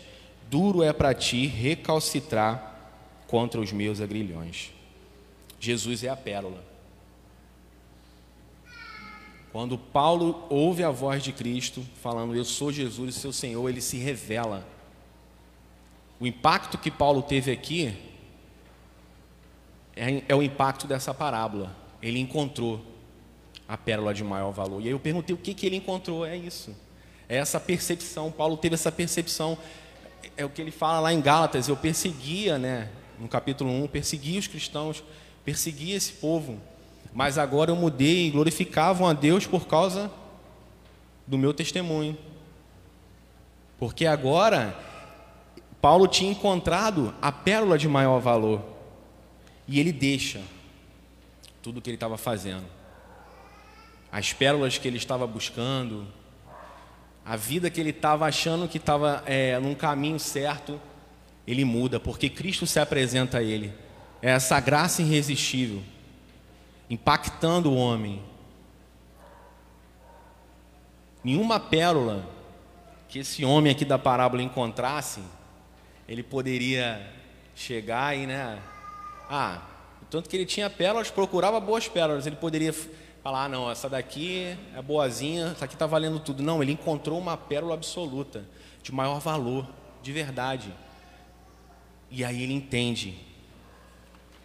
duro 0.52 0.84
é 0.84 0.92
para 0.92 1.14
ti 1.14 1.48
recalcitrar 1.48 2.76
contra 3.26 3.62
os 3.62 3.72
meus 3.72 4.02
agrilhões. 4.02 4.72
Jesus 5.58 6.04
é 6.04 6.10
a 6.10 6.16
pérola. 6.18 6.62
Quando 9.54 9.78
Paulo 9.78 10.46
ouve 10.50 10.84
a 10.84 10.92
voz 10.92 11.24
de 11.24 11.32
Cristo 11.32 11.86
falando, 12.02 12.36
Eu 12.36 12.44
sou 12.44 12.70
Jesus, 12.70 13.16
seu 13.16 13.32
Senhor, 13.32 13.70
ele 13.70 13.80
se 13.80 13.98
revela. 13.98 14.68
O 16.22 16.26
impacto 16.26 16.78
que 16.78 16.90
Paulo 16.90 17.22
teve 17.22 17.52
aqui 17.52 17.98
é, 19.94 20.24
é 20.30 20.36
o 20.36 20.42
impacto 20.42 20.88
dessa 20.88 21.14
parábola. 21.14 21.76
Ele 22.02 22.20
encontrou 22.20 22.80
a 23.68 23.76
pérola 23.76 24.14
de 24.14 24.24
maior 24.24 24.52
valor. 24.52 24.82
E 24.82 24.86
aí 24.86 24.92
eu 24.92 25.00
perguntei 25.00 25.36
o 25.36 25.38
que, 25.38 25.54
que 25.54 25.66
ele 25.66 25.76
encontrou. 25.76 26.26
É 26.26 26.38
isso. 26.38 26.74
É 27.28 27.38
essa 27.38 27.60
percepção. 27.60 28.32
Paulo 28.32 28.56
teve 28.56 28.76
essa 28.76 28.92
percepção 28.92 29.58
é 30.38 30.46
o 30.46 30.50
que 30.50 30.62
ele 30.62 30.72
fala 30.72 31.00
lá 31.00 31.14
em 31.14 31.22
Gálatas, 31.22 31.68
eu 31.68 31.76
perseguia, 31.76 32.58
né, 32.58 32.90
no 33.20 33.28
capítulo 33.28 33.70
1, 33.84 33.88
perseguia 33.88 34.40
os 34.40 34.48
cristãos, 34.48 35.04
perseguia 35.44 35.96
esse 35.96 36.14
povo, 36.14 36.60
mas 37.14 37.38
agora 37.38 37.72
eu 37.72 37.76
mudei 37.76 38.28
e 38.28 38.32
glorificavam 38.32 39.08
a 39.08 39.14
Deus 39.14 39.46
por 39.46 39.68
causa 39.68 40.12
do 41.28 41.38
meu 41.38 41.54
testemunho. 41.54 42.18
Porque 43.78 44.06
agora 44.06 44.78
Paulo 45.82 46.08
tinha 46.08 46.32
encontrado 46.32 47.14
a 47.22 47.32
pérola 47.32 47.78
de 47.78 47.88
maior 47.88 48.20
valor. 48.20 48.62
E 49.68 49.80
ele 49.80 49.92
deixa 49.92 50.42
tudo 51.62 51.80
o 51.80 51.82
que 51.82 51.90
ele 51.90 51.96
estava 51.96 52.18
fazendo. 52.18 52.66
As 54.12 54.32
pérolas 54.32 54.78
que 54.78 54.88
ele 54.88 54.98
estava 54.98 55.26
buscando, 55.26 56.06
a 57.26 57.36
vida 57.36 57.70
que 57.70 57.80
ele 57.80 57.92
estava 57.92 58.26
achando 58.26 58.68
que 58.68 58.78
estava 58.78 59.24
é, 59.26 59.58
num 59.60 59.74
caminho 59.74 60.20
certo, 60.20 60.80
ele 61.48 61.66
muda, 61.66 62.00
porque 62.00 62.30
Cristo 62.30 62.68
se 62.68 62.80
apresenta 62.80 63.40
a 63.40 63.44
ele. 63.44 63.74
É 64.22 64.32
essa 64.32 64.60
graça 64.60 65.02
irresistível, 65.02 65.82
impactando 66.90 67.72
o 67.72 67.76
homem. 67.76 68.22
Nenhuma 71.24 71.60
pérola 71.60 72.28
que 73.08 73.20
esse 73.20 73.44
homem 73.44 73.72
aqui 73.72 73.86
da 73.86 73.98
parábola 73.98 74.44
encontrasse, 74.44 75.22
ele 76.12 76.24
poderia 76.24 77.02
chegar 77.56 78.18
e, 78.18 78.28
né? 78.28 78.62
Ah, 79.30 79.62
tanto 80.10 80.30
que 80.30 80.36
ele 80.36 80.46
tinha 80.46 80.70
pérolas, 80.70 81.10
procurava 81.10 81.58
boas 81.58 81.88
pérolas, 81.88 82.28
ele 82.28 82.36
poderia 82.36 82.74
falar, 83.24 83.46
ah, 83.46 83.48
não, 83.48 83.72
essa 83.72 83.88
daqui 83.88 84.58
é 84.76 84.82
boazinha, 84.82 85.54
essa 85.56 85.64
aqui 85.64 85.74
está 85.74 85.86
valendo 85.86 86.20
tudo. 86.20 86.44
Não, 86.44 86.62
ele 86.62 86.74
encontrou 86.74 87.18
uma 87.18 87.38
pérola 87.38 87.76
absoluta, 87.76 88.44
de 88.84 88.92
maior 88.92 89.22
valor, 89.22 89.66
de 90.04 90.12
verdade. 90.12 90.74
E 92.10 92.26
aí 92.26 92.44
ele 92.44 92.54
entende 92.54 93.18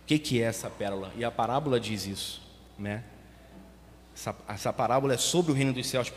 o 0.02 0.06
que, 0.06 0.20
que 0.20 0.40
é 0.40 0.44
essa 0.44 0.70
pérola. 0.70 1.12
E 1.16 1.24
a 1.24 1.32
parábola 1.32 1.80
diz 1.80 2.06
isso, 2.06 2.42
né? 2.78 3.02
Essa, 4.14 4.36
essa 4.46 4.72
parábola 4.72 5.14
é 5.14 5.18
sobre 5.18 5.50
o 5.50 5.54
reino 5.54 5.72
dos 5.72 5.88
céus. 5.88 6.12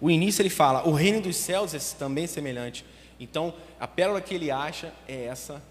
O 0.00 0.08
início 0.08 0.42
ele 0.42 0.48
fala, 0.48 0.86
o 0.86 0.92
reino 0.92 1.20
dos 1.20 1.34
céus 1.34 1.74
é 1.74 1.98
também 1.98 2.28
semelhante. 2.28 2.84
Então, 3.22 3.54
a 3.78 3.86
pérola 3.86 4.20
que 4.20 4.34
ele 4.34 4.50
acha 4.50 4.92
é 5.06 5.24
essa 5.24 5.62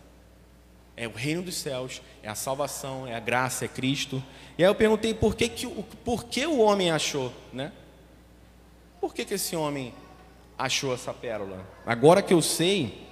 é 0.96 1.08
o 1.08 1.12
reino 1.12 1.42
dos 1.42 1.56
céus, 1.56 2.02
é 2.22 2.30
a 2.30 2.36
salvação, 2.36 3.08
é 3.08 3.16
a 3.16 3.20
graça, 3.20 3.66
é 3.66 3.68
Cristo. 3.68 4.22
E 4.58 4.64
aí 4.64 4.70
eu 4.70 4.76
perguntei 4.76 5.14
por 5.14 5.36
que, 5.36 5.50
que, 5.50 5.68
por 6.06 6.26
que 6.26 6.46
o 6.46 6.60
homem 6.60 6.92
achou, 6.92 7.34
né? 7.52 7.72
Por 9.00 9.14
que, 9.14 9.26
que 9.26 9.34
esse 9.34 9.56
homem 9.56 9.94
achou 10.58 10.94
essa 10.94 11.14
pérola? 11.14 11.66
Agora 11.86 12.22
que 12.22 12.34
eu 12.34 12.42
sei, 12.42 13.08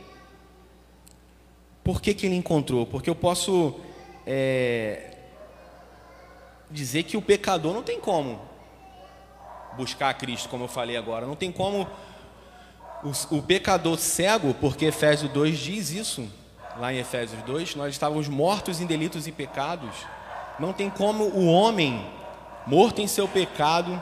por 1.84 2.02
que, 2.02 2.14
que 2.14 2.28
ele 2.28 2.36
encontrou? 2.36 2.86
Porque 2.86 3.10
eu 3.10 3.16
posso 3.16 3.80
é, 4.26 5.18
dizer 6.70 7.04
que 7.04 7.18
o 7.18 7.22
pecador 7.22 7.74
não 7.74 7.82
tem 7.82 8.00
como 8.00 8.40
buscar 9.76 10.14
Cristo, 10.16 10.50
como 10.50 10.66
eu 10.66 10.68
falei 10.68 10.96
agora, 10.96 11.26
não 11.26 11.36
tem 11.36 11.52
como 11.52 11.88
o, 13.04 13.38
o 13.38 13.42
pecador 13.42 13.98
cego, 13.98 14.54
porque 14.56 14.86
Efésios 14.86 15.32
2 15.32 15.58
diz 15.58 15.92
isso, 15.92 16.28
lá 16.78 16.94
em 16.94 16.98
Efésios 16.98 17.42
2, 17.44 17.76
nós 17.76 17.94
estávamos 17.94 18.28
mortos 18.28 18.82
em 18.82 18.86
delitos 18.86 19.28
e 19.28 19.32
pecados. 19.32 19.96
Não 20.60 20.74
tem 20.74 20.90
como 20.90 21.26
o 21.26 21.46
homem, 21.48 22.06
morto 22.66 23.02
em 23.02 23.08
seu 23.08 23.28
pecado, 23.28 24.02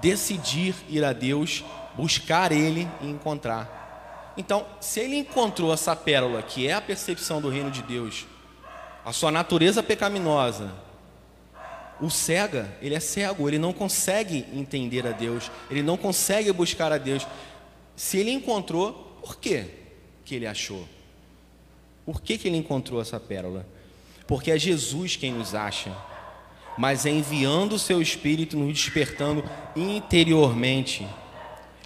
decidir 0.00 0.74
ir 0.88 1.04
a 1.04 1.12
Deus, 1.12 1.64
buscar 1.94 2.52
Ele 2.52 2.88
e 3.00 3.08
encontrar. 3.08 3.80
Então, 4.36 4.64
se 4.80 5.00
ele 5.00 5.16
encontrou 5.16 5.72
essa 5.72 5.94
pérola, 5.94 6.40
que 6.42 6.66
é 6.66 6.72
a 6.72 6.80
percepção 6.80 7.40
do 7.40 7.48
reino 7.48 7.70
de 7.70 7.82
Deus, 7.82 8.26
a 9.04 9.12
sua 9.12 9.30
natureza 9.30 9.82
pecaminosa, 9.82 10.70
o 12.00 12.08
cega, 12.08 12.68
ele 12.80 12.94
é 12.94 13.00
cego, 13.00 13.48
ele 13.48 13.58
não 13.58 13.72
consegue 13.72 14.46
entender 14.54 15.06
a 15.06 15.10
Deus, 15.10 15.50
ele 15.70 15.82
não 15.82 15.96
consegue 15.96 16.50
buscar 16.52 16.92
a 16.92 16.98
Deus. 16.98 17.26
Se 18.00 18.16
ele 18.16 18.30
encontrou, 18.30 18.94
por 19.20 19.36
quê 19.36 19.66
que 20.24 20.34
ele 20.34 20.46
achou? 20.46 20.88
Por 22.06 22.22
que, 22.22 22.38
que 22.38 22.48
ele 22.48 22.56
encontrou 22.56 22.98
essa 22.98 23.20
pérola? 23.20 23.66
Porque 24.26 24.50
é 24.50 24.58
Jesus 24.58 25.16
quem 25.16 25.34
nos 25.34 25.54
acha, 25.54 25.94
mas 26.78 27.04
é 27.04 27.10
enviando 27.10 27.74
o 27.74 27.78
seu 27.78 28.00
Espírito, 28.00 28.56
nos 28.56 28.72
despertando 28.72 29.44
interiormente 29.76 31.06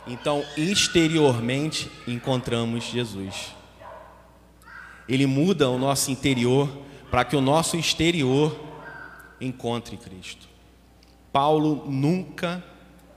Então, 0.06 0.44
exteriormente, 0.56 1.90
encontramos 2.06 2.84
Jesus. 2.84 3.52
Ele 5.08 5.26
muda 5.26 5.68
o 5.68 5.78
nosso 5.78 6.12
interior 6.12 6.70
para 7.10 7.24
que 7.24 7.34
o 7.34 7.40
nosso 7.40 7.76
exterior 7.76 8.56
encontre 9.40 9.96
Cristo. 9.96 10.46
Paulo 11.32 11.90
nunca, 11.90 12.64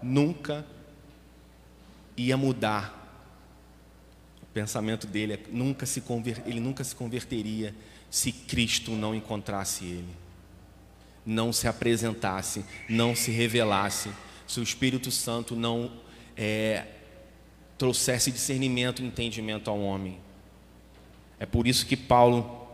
nunca 0.02 0.66
ia 2.18 2.36
mudar. 2.36 2.96
O 4.42 4.46
pensamento 4.48 5.06
dele 5.06 5.34
é, 5.34 5.40
nunca 5.52 5.86
se 5.86 6.04
ele 6.46 6.60
nunca 6.60 6.84
se 6.84 6.96
converteria 6.96 7.74
se 8.10 8.32
Cristo 8.32 8.92
não 8.92 9.14
encontrasse 9.14 9.86
ele, 9.86 10.16
não 11.26 11.54
se 11.54 11.68
apresentasse, 11.68 12.66
não 12.90 13.16
se 13.16 13.32
revelasse, 13.32 14.10
se 14.48 14.60
o 14.60 14.64
Espírito 14.64 15.12
Santo 15.12 15.56
não 15.56 15.92
é, 16.36 16.86
trouxesse 17.78 18.32
discernimento 18.32 19.02
e 19.02 19.06
entendimento 19.06 19.70
ao 19.70 19.80
homem. 19.80 20.20
É 21.40 21.46
por 21.46 21.68
isso 21.68 21.86
que 21.86 21.98
Paulo 21.98 22.68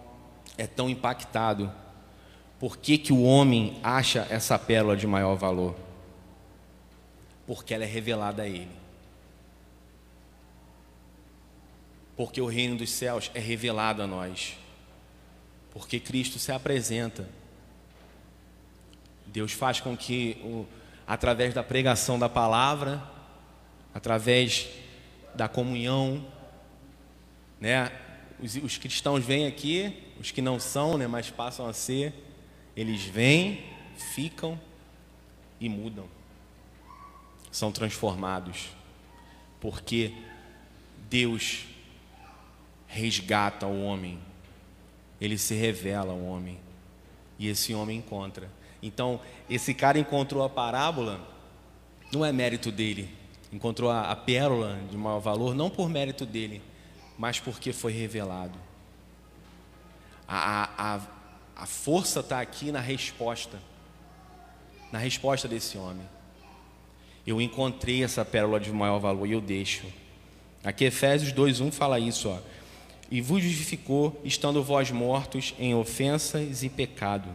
é 0.58 0.68
tão 0.68 0.90
impactado. 0.90 1.72
Por 2.60 2.78
que, 2.78 2.98
que 2.98 3.12
o 3.12 3.24
homem 3.24 3.80
acha 3.84 4.26
essa 4.30 4.58
pérola 4.58 4.96
de 4.96 5.08
maior 5.08 5.36
valor? 5.36 5.76
Porque 7.46 7.74
ela 7.74 7.84
é 7.84 7.88
revelada 7.88 8.44
a 8.44 8.48
ele. 8.48 8.83
Porque 12.16 12.40
o 12.40 12.46
reino 12.46 12.78
dos 12.78 12.92
céus 12.92 13.32
é 13.34 13.40
revelado 13.40 14.02
a 14.02 14.08
nós. 14.08 14.58
Porque 15.72 16.00
Cristo 16.00 16.38
se 16.38 16.52
apresenta. 16.52 17.28
Deus 19.26 19.52
faz 19.52 19.80
com 19.82 19.98
que, 19.98 20.38
através 21.08 21.54
da 21.54 21.64
pregação 21.64 22.20
da 22.20 22.30
palavra, 22.30 23.02
através 23.94 24.70
da 25.34 25.48
comunhão, 25.48 26.26
né? 27.60 27.92
Os, 28.40 28.56
os, 28.56 28.78
cristãos 28.78 29.24
vêm 29.24 29.48
aqui, 29.48 30.04
os 30.20 30.32
que 30.32 30.42
não 30.42 30.60
são, 30.60 30.98
né, 30.98 31.08
mas 31.08 31.30
passam 31.30 31.66
a 31.68 31.74
ser, 31.74 32.14
eles 32.76 33.04
vêm, 33.04 33.64
ficam 34.14 34.60
e 35.60 35.70
mudam, 35.70 36.06
são 37.52 37.72
transformados, 37.72 38.70
porque 39.62 40.14
Deus 41.10 41.66
resgata 42.94 43.66
o 43.66 43.84
homem, 43.84 44.20
ele 45.20 45.38
se 45.38 45.56
revela 45.56 46.14
ao 46.14 46.24
homem 46.24 46.60
e 47.40 47.48
esse 47.48 47.74
homem 47.74 47.98
encontra. 47.98 48.50
Então, 48.82 49.20
esse 49.50 49.74
cara 49.74 49.98
encontrou 49.98 50.44
a 50.44 50.50
parábola, 50.50 51.20
não 52.12 52.24
é 52.24 52.32
mérito 52.32 52.72
dele, 52.72 53.10
encontrou 53.52 53.90
a, 53.90 54.12
a 54.12 54.16
pérola 54.16 54.80
de 54.92 54.96
maior 54.96 55.20
valor, 55.20 55.56
não 55.56 55.70
por 55.70 55.90
mérito 55.90 56.26
dele, 56.26 56.62
mas 57.18 57.40
porque 57.40 57.74
foi 57.74 57.92
revelado. 57.92 58.60
A, 60.28 60.70
a, 60.78 61.02
a 61.56 61.66
força 61.66 62.20
está 62.20 62.40
aqui 62.40 62.72
na 62.72 62.80
resposta, 62.80 63.58
na 64.92 65.00
resposta 65.00 65.48
desse 65.48 65.78
homem. 65.78 66.06
Eu 67.26 67.42
encontrei 67.42 68.04
essa 68.04 68.24
pérola 68.24 68.60
de 68.60 68.72
maior 68.72 69.00
valor 69.00 69.26
e 69.26 69.32
eu 69.32 69.42
deixo. 69.42 69.86
Aqui 70.64 70.86
Efésios 70.86 71.34
2:1 71.34 71.72
fala 71.72 72.00
isso, 72.00 72.30
ó. 72.30 72.40
E 73.12 73.22
vos 73.22 73.44
justificou, 73.44 74.20
estando 74.24 74.64
vós 74.64 74.90
mortos 74.92 75.54
em 75.60 75.76
ofensas 75.76 76.64
e 76.64 76.70
pecado 76.70 77.30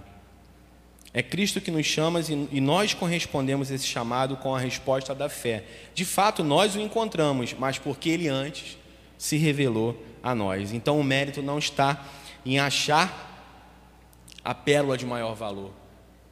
é 1.13 1.23
Cristo 1.23 1.61
que 1.61 1.71
nos 1.71 1.87
chama 1.87 2.21
e 2.53 2.61
nós 2.61 2.93
correspondemos 2.93 3.71
a 3.71 3.75
esse 3.75 3.87
chamado 3.87 4.37
com 4.37 4.55
a 4.55 4.59
resposta 4.59 5.15
da 5.15 5.29
fé. 5.29 5.65
De 5.95 6.05
fato, 6.05 6.45
nós 6.45 6.77
o 6.77 6.81
encontramos, 6.81 7.55
mas 7.55 7.79
porque 7.79 8.11
ele 8.11 8.29
antes 8.29 8.77
se 9.17 9.37
revelou 9.37 10.01
a 10.23 10.35
nós. 10.35 10.73
Então, 10.73 11.01
o 11.01 11.05
mérito 11.05 11.43
não 11.43 11.59
está 11.59 12.07
em 12.45 12.59
achar 12.59 13.27
a 14.45 14.55
pérola 14.55 14.97
de 14.97 15.07
maior 15.07 15.35
valor, 15.35 15.73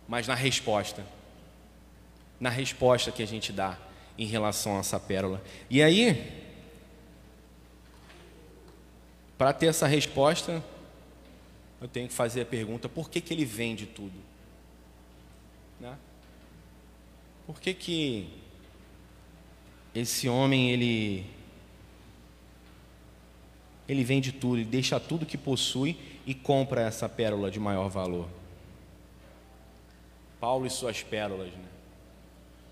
mas 0.07 0.27
na 0.27 0.35
resposta. 0.35 1.05
Na 2.39 2.51
resposta 2.51 3.11
que 3.11 3.23
a 3.23 3.27
gente 3.27 3.53
dá 3.53 3.79
em 4.19 4.27
relação 4.27 4.77
a 4.77 4.81
essa 4.81 5.01
pérola. 5.01 5.43
E 5.71 5.83
aí, 5.83 6.46
para 9.37 9.53
ter 9.53 9.67
essa 9.67 9.87
resposta, 9.87 10.63
eu 11.81 11.89
tenho 11.89 12.09
que 12.09 12.15
fazer 12.15 12.43
a 12.43 12.47
pergunta: 12.47 12.89
por 12.89 13.11
que, 13.11 13.21
que 13.21 13.35
ele 13.35 13.45
vende 13.45 13.87
tudo? 13.87 14.19
Né? 15.81 15.97
Por 17.47 17.61
que, 17.61 17.75
que 17.75 18.29
esse 19.95 20.29
homem 20.29 20.71
ele 20.71 21.27
ele 23.89 24.03
vende 24.03 24.33
tudo, 24.33 24.57
ele 24.57 24.65
deixa 24.65 24.99
tudo 24.99 25.25
que 25.25 25.39
possui 25.39 25.97
e 26.27 26.35
compra 26.35 26.81
essa 26.81 27.09
pérola 27.09 27.51
de 27.51 27.61
maior 27.61 27.89
valor? 27.89 28.29
Paulo 30.41 30.67
e 30.67 30.71
suas 30.71 31.03
pérolas, 31.03 31.53
né? 31.53 31.69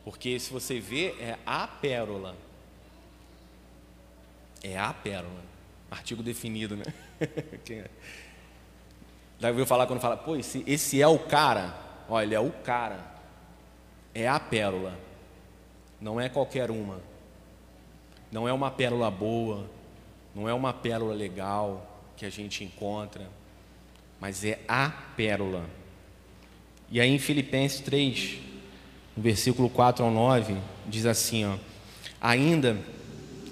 Porque 0.05 0.39
se 0.39 0.53
você 0.53 0.81
vê, 0.81 1.15
é 1.21 1.39
a 1.47 1.67
pérola. 1.67 2.37
É 4.63 4.79
a 4.79 4.93
pérola. 4.93 5.54
Artigo 5.95 6.25
definido, 6.25 6.77
né? 6.77 6.85
Daí 9.39 9.51
ouviu 9.51 9.65
falar 9.65 9.87
quando 9.87 10.01
fala, 10.01 10.17
pô, 10.17 10.35
esse, 10.35 10.65
esse 10.67 11.01
é 11.01 11.07
o 11.07 11.21
cara. 11.21 11.73
Olha, 12.09 12.25
ele 12.25 12.35
é 12.35 12.41
o 12.41 12.51
cara. 12.51 12.99
É 14.13 14.27
a 14.27 14.41
pérola. 14.41 14.99
Não 16.01 16.21
é 16.21 16.29
qualquer 16.29 16.69
uma. 16.69 17.01
Não 18.33 18.49
é 18.49 18.53
uma 18.53 18.73
pérola 18.73 19.09
boa. 19.09 19.71
Não 20.35 20.49
é 20.49 20.53
uma 20.53 20.73
pérola 20.73 21.15
legal 21.15 22.03
que 22.17 22.27
a 22.27 22.31
gente 22.31 22.65
encontra. 22.65 23.29
Mas 24.21 24.45
é 24.45 24.59
a 24.67 24.91
pérola. 25.17 25.65
E 26.91 27.01
aí 27.01 27.09
em 27.09 27.21
Filipenses 27.21 27.81
3, 27.81 28.39
no 29.17 29.23
versículo 29.23 29.71
4 29.71 30.05
ao 30.05 30.11
9, 30.11 30.57
diz 30.87 31.07
assim: 31.07 31.45
ó, 31.45 31.57
Ainda 32.21 32.77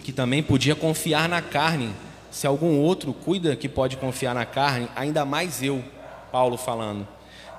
que 0.02 0.12
também 0.12 0.42
podia 0.42 0.74
confiar 0.74 1.28
na 1.28 1.40
carne, 1.40 1.94
se 2.32 2.48
algum 2.48 2.80
outro 2.80 3.14
cuida 3.14 3.54
que 3.54 3.68
pode 3.68 3.96
confiar 3.96 4.34
na 4.34 4.44
carne, 4.44 4.88
ainda 4.96 5.24
mais 5.24 5.62
eu, 5.62 5.84
Paulo 6.32 6.56
falando 6.56 7.06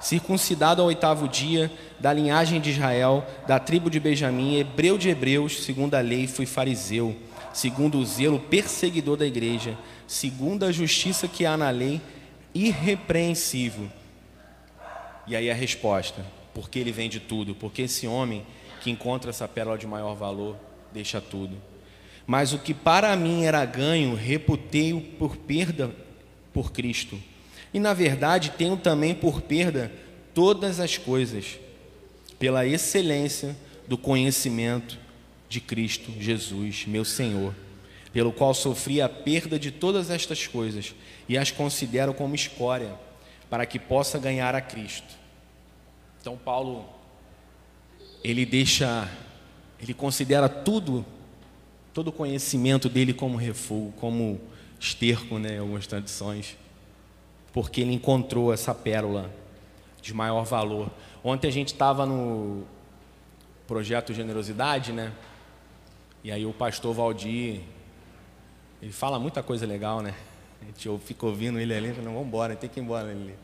circuncidado 0.03 0.81
ao 0.81 0.89
oitavo 0.89 1.29
dia, 1.29 1.71
da 1.97 2.11
linhagem 2.11 2.59
de 2.59 2.71
Israel, 2.71 3.25
da 3.47 3.57
tribo 3.57 3.89
de 3.89 4.01
Benjamim, 4.01 4.57
hebreu 4.57 4.97
de 4.97 5.09
hebreus, 5.09 5.63
segundo 5.63 5.95
a 5.95 6.01
lei, 6.01 6.27
fui 6.27 6.45
fariseu, 6.45 7.15
segundo 7.53 7.97
o 7.97 8.05
zelo 8.05 8.37
perseguidor 8.37 9.15
da 9.15 9.25
igreja, 9.25 9.77
segundo 10.05 10.65
a 10.65 10.71
justiça 10.73 11.25
que 11.27 11.45
há 11.45 11.55
na 11.55 11.69
lei, 11.69 12.01
irrepreensível. 12.53 13.89
E 15.25 15.37
aí 15.37 15.49
a 15.49 15.53
resposta: 15.53 16.25
porque 16.53 16.79
ele 16.79 16.91
vende 16.91 17.21
tudo? 17.21 17.55
Porque 17.55 17.83
esse 17.83 18.05
homem 18.05 18.45
que 18.81 18.91
encontra 18.91 19.29
essa 19.29 19.47
pérola 19.47 19.77
de 19.77 19.87
maior 19.87 20.15
valor 20.15 20.57
deixa 20.91 21.21
tudo. 21.21 21.55
Mas 22.25 22.53
o 22.53 22.59
que 22.59 22.73
para 22.73 23.15
mim 23.15 23.43
era 23.43 23.63
ganho, 23.65 24.15
reputei-o 24.15 25.01
por 25.01 25.35
perda 25.35 25.91
por 26.53 26.71
Cristo. 26.71 27.19
E 27.73 27.79
na 27.79 27.93
verdade 27.93 28.51
tenho 28.51 28.77
também 28.77 29.13
por 29.13 29.41
perda 29.41 29.91
todas 30.33 30.79
as 30.79 30.97
coisas, 30.97 31.59
pela 32.39 32.65
excelência 32.65 33.55
do 33.87 33.97
conhecimento 33.97 34.97
de 35.49 35.59
Cristo 35.59 36.11
Jesus, 36.19 36.85
meu 36.87 37.05
Senhor, 37.05 37.53
pelo 38.11 38.31
qual 38.31 38.53
sofri 38.53 39.01
a 39.01 39.09
perda 39.09 39.59
de 39.59 39.71
todas 39.71 40.09
estas 40.09 40.47
coisas 40.47 40.95
e 41.27 41.37
as 41.37 41.51
considero 41.51 42.13
como 42.13 42.35
escória, 42.35 42.93
para 43.49 43.65
que 43.65 43.77
possa 43.77 44.17
ganhar 44.17 44.55
a 44.55 44.61
Cristo. 44.61 45.13
Então 46.21 46.37
Paulo 46.37 46.87
ele 48.23 48.45
deixa, 48.45 49.09
ele 49.81 49.93
considera 49.93 50.47
tudo, 50.47 51.05
todo 51.93 52.07
o 52.07 52.11
conhecimento 52.11 52.89
dele 52.89 53.13
como 53.13 53.37
refúgio, 53.37 53.93
como 53.99 54.39
esterco, 54.79 55.37
né, 55.39 55.55
em 55.55 55.59
algumas 55.59 55.87
tradições 55.87 56.57
porque 57.53 57.81
ele 57.81 57.93
encontrou 57.93 58.51
essa 58.51 58.73
pérola 58.73 59.31
de 60.01 60.13
maior 60.13 60.43
valor. 60.43 60.89
Ontem 61.23 61.47
a 61.47 61.51
gente 61.51 61.67
estava 61.67 62.05
no 62.05 62.63
projeto 63.67 64.11
Generosidade, 64.11 64.91
né? 64.91 65.13
E 66.23 66.31
aí 66.31 66.45
o 66.45 66.51
pastor 66.51 66.93
Valdir, 66.93 67.61
ele 68.81 68.91
fala 68.91 69.19
muita 69.19 69.43
coisa 69.43 69.65
legal, 69.65 70.01
né? 70.01 70.15
A 70.61 70.65
gente 70.65 70.89
fica 71.05 71.25
ouvindo 71.25 71.59
ele 71.59 71.73
ali, 71.73 71.89
não, 72.01 72.13
vamos 72.13 72.27
embora, 72.27 72.55
tem 72.55 72.69
que 72.69 72.79
ir 72.79 72.83
embora. 72.83 73.11
Ele, 73.11 73.35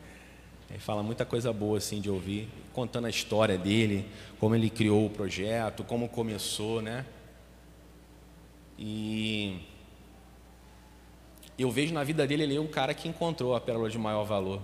ele 0.68 0.78
fala 0.80 1.02
muita 1.02 1.24
coisa 1.24 1.52
boa 1.52 1.78
assim 1.78 2.00
de 2.00 2.10
ouvir, 2.10 2.48
contando 2.72 3.06
a 3.06 3.10
história 3.10 3.56
dele, 3.56 4.08
como 4.40 4.56
ele 4.56 4.68
criou 4.68 5.06
o 5.06 5.10
projeto, 5.10 5.84
como 5.84 6.08
começou, 6.08 6.82
né? 6.82 7.06
E 8.80 9.60
eu 11.58 11.70
vejo 11.70 11.94
na 11.94 12.02
vida 12.02 12.26
dele 12.26 12.42
ele 12.42 12.56
é 12.56 12.60
um 12.60 12.66
cara 12.66 12.94
que 12.94 13.06
encontrou 13.06 13.54
a 13.54 13.60
pérola 13.60 13.88
de 13.88 13.98
maior 13.98 14.24
valor. 14.24 14.60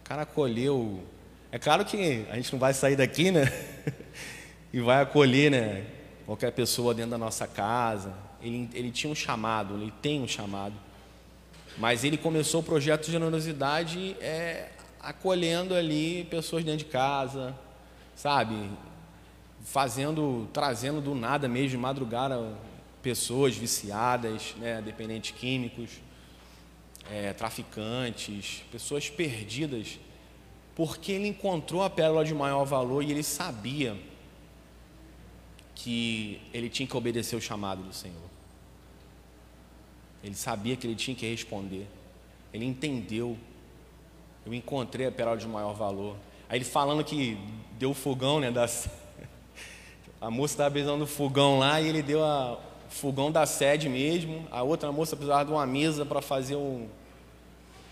O 0.00 0.04
cara 0.04 0.22
acolheu. 0.22 1.02
É 1.50 1.58
claro 1.58 1.84
que 1.84 2.26
a 2.30 2.36
gente 2.36 2.52
não 2.52 2.60
vai 2.60 2.74
sair 2.74 2.94
daqui, 2.94 3.30
né? 3.30 3.44
e 4.72 4.80
vai 4.80 5.00
acolher, 5.00 5.50
né? 5.50 5.86
qualquer 6.26 6.50
pessoa 6.50 6.92
dentro 6.92 7.12
da 7.12 7.18
nossa 7.18 7.46
casa. 7.46 8.12
Ele, 8.42 8.68
ele 8.74 8.90
tinha 8.90 9.10
um 9.10 9.14
chamado, 9.14 9.74
ele 9.80 9.92
tem 10.02 10.20
um 10.20 10.28
chamado. 10.28 10.74
Mas 11.78 12.04
ele 12.04 12.16
começou 12.16 12.60
o 12.60 12.64
projeto 12.64 13.06
de 13.06 13.12
generosidade 13.12 14.16
é, 14.20 14.70
acolhendo 15.00 15.74
ali 15.74 16.24
pessoas 16.24 16.64
dentro 16.64 16.84
de 16.84 16.86
casa, 16.86 17.54
sabe? 18.14 18.56
Fazendo, 19.66 20.48
trazendo 20.52 21.00
do 21.00 21.12
nada 21.12 21.48
mesmo, 21.48 21.70
de 21.70 21.76
madrugada, 21.76 22.56
pessoas 23.02 23.56
viciadas, 23.56 24.54
né, 24.58 24.80
dependentes 24.80 25.32
químicos, 25.32 25.90
é, 27.10 27.32
traficantes, 27.32 28.62
pessoas 28.70 29.10
perdidas, 29.10 29.98
porque 30.76 31.10
ele 31.10 31.26
encontrou 31.26 31.82
a 31.82 31.90
pérola 31.90 32.24
de 32.24 32.32
maior 32.32 32.64
valor 32.64 33.02
e 33.02 33.10
ele 33.10 33.24
sabia 33.24 33.96
que 35.74 36.40
ele 36.54 36.68
tinha 36.68 36.86
que 36.86 36.96
obedecer 36.96 37.34
o 37.34 37.40
chamado 37.40 37.82
do 37.82 37.92
Senhor. 37.92 38.30
Ele 40.22 40.34
sabia 40.34 40.76
que 40.76 40.86
ele 40.86 40.96
tinha 40.96 41.16
que 41.16 41.28
responder. 41.28 41.86
Ele 42.52 42.64
entendeu. 42.64 43.36
Eu 44.44 44.54
encontrei 44.54 45.06
a 45.06 45.12
pérola 45.12 45.36
de 45.36 45.46
maior 45.46 45.74
valor. 45.74 46.16
Aí 46.48 46.58
ele 46.58 46.64
falando 46.64 47.04
que 47.04 47.36
deu 47.78 47.92
fogão, 47.92 48.40
né? 48.40 48.50
Das... 48.50 48.88
A 50.20 50.30
moça 50.30 50.54
estava 50.54 50.70
beijando 50.70 51.04
o 51.04 51.06
fogão 51.06 51.58
lá 51.58 51.80
e 51.80 51.88
ele 51.88 52.02
deu 52.02 52.24
a, 52.24 52.58
fogão 52.88 53.30
da 53.30 53.46
sede 53.46 53.88
mesmo. 53.88 54.46
A 54.50 54.62
outra 54.62 54.90
moça 54.90 55.16
precisava 55.16 55.44
de 55.44 55.50
uma 55.50 55.66
mesa 55.66 56.04
para 56.04 56.22
fazer 56.22 56.56
um, 56.56 56.86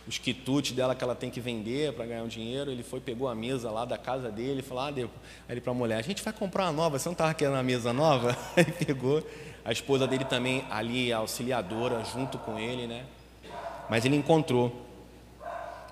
os 0.07 0.19
quitutes 0.19 0.73
dela 0.73 0.95
que 0.95 1.03
ela 1.03 1.15
tem 1.15 1.31
que 1.31 1.41
vender 1.41 1.93
para 1.93 2.07
ganhar 2.07 2.23
um 2.23 2.29
dinheiro. 2.29 2.71
Ele 2.71 2.83
foi, 2.83 3.01
pegou 3.01 3.29
a 3.29 3.35
mesa 3.35 3.71
lá 3.71 3.85
da 3.85 3.99
casa 3.99 4.31
dele 4.31 4.61
e 4.61 4.63
falou: 4.63 4.85
ah, 4.85 4.91
deu. 4.91 5.11
Aí 5.49 5.55
ele 5.55 5.61
para 5.61 5.73
a 5.73 5.75
mulher: 5.75 5.99
a 5.99 6.03
gente 6.03 6.23
vai 6.23 6.33
comprar 6.33 6.65
uma 6.65 6.73
nova, 6.73 6.99
você 6.99 7.09
não 7.09 7.13
estava 7.13 7.35
querendo 7.35 7.55
uma 7.55 7.63
mesa 7.63 7.93
nova? 7.93 8.37
Aí 8.57 8.65
pegou. 8.65 9.23
A 9.65 9.73
esposa 9.73 10.07
dele 10.07 10.27
também 10.27 10.63
ali, 10.71 11.11
auxiliadora, 11.11 12.05
junto 12.05 12.37
com 12.37 12.59
ele, 12.59 12.87
né? 12.87 13.07
Mas 13.89 14.05
ele 14.05 14.15
encontrou. 14.15 14.85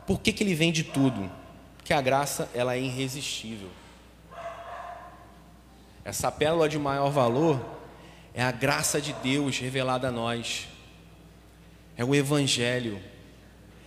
Por 0.07 0.21
que, 0.21 0.31
que 0.31 0.45
ele 0.45 0.55
vende 0.55 0.85
tudo? 0.85 1.31
Porque 1.79 1.95
a 1.95 2.01
graça 2.03 2.51
ela 2.53 2.75
é 2.75 2.81
irresistível. 2.81 3.69
Essa 6.05 6.31
pérola 6.31 6.69
de 6.69 6.79
maior 6.79 7.11
valor 7.11 7.65
é 8.35 8.43
a 8.43 8.51
graça 8.51 9.01
de 9.01 9.13
Deus 9.15 9.59
revelada 9.59 10.09
a 10.09 10.13
nós. 10.13 10.69
É 11.97 12.05
o 12.05 12.15
Evangelho. 12.15 13.01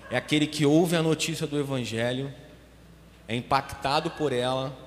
É 0.09 0.17
aquele 0.17 0.47
que 0.47 0.65
ouve 0.65 0.95
a 0.95 1.01
notícia 1.01 1.47
do 1.47 1.59
Evangelho, 1.59 2.33
é 3.27 3.35
impactado 3.35 4.11
por 4.11 4.31
ela 4.31 4.77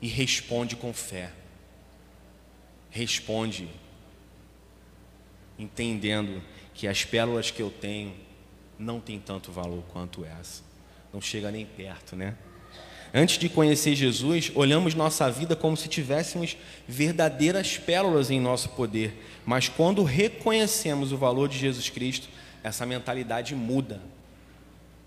e 0.00 0.06
responde 0.06 0.76
com 0.76 0.92
fé. 0.92 1.32
Responde, 2.90 3.68
entendendo 5.58 6.42
que 6.74 6.86
as 6.86 7.04
pérolas 7.04 7.50
que 7.50 7.62
eu 7.62 7.70
tenho 7.70 8.14
não 8.78 9.00
têm 9.00 9.18
tanto 9.18 9.50
valor 9.50 9.82
quanto 9.92 10.24
essa. 10.24 10.62
Não 11.12 11.20
chega 11.20 11.50
nem 11.50 11.64
perto, 11.64 12.14
né? 12.14 12.36
Antes 13.12 13.38
de 13.38 13.48
conhecer 13.48 13.96
Jesus, 13.96 14.52
olhamos 14.54 14.94
nossa 14.94 15.28
vida 15.30 15.56
como 15.56 15.76
se 15.76 15.88
tivéssemos 15.88 16.56
verdadeiras 16.86 17.76
pérolas 17.76 18.30
em 18.30 18.40
nosso 18.40 18.68
poder, 18.70 19.12
mas 19.44 19.68
quando 19.68 20.04
reconhecemos 20.04 21.10
o 21.10 21.16
valor 21.16 21.48
de 21.48 21.58
Jesus 21.58 21.90
Cristo, 21.90 22.28
essa 22.62 22.86
mentalidade 22.86 23.54
muda. 23.54 24.00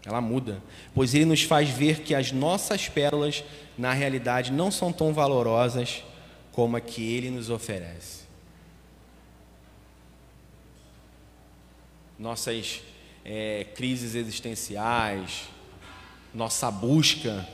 Ela 0.05 0.19
muda, 0.19 0.61
pois 0.93 1.13
ele 1.13 1.23
nos 1.23 1.43
faz 1.43 1.69
ver 1.69 2.01
que 2.01 2.13
as 2.13 2.33
nossas 2.33 2.89
pérolas, 2.89 3.41
na 3.77 3.93
realidade, 3.93 4.51
não 4.51 4.69
são 4.69 4.91
tão 4.91 5.13
valorosas 5.13 6.03
como 6.51 6.75
a 6.75 6.81
que 6.81 7.01
ele 7.01 7.29
nos 7.29 7.49
oferece. 7.49 8.23
Nossas 12.19 12.81
é, 13.23 13.65
crises 13.75 14.13
existenciais, 14.13 15.47
nossa 16.33 16.69
busca 16.69 17.47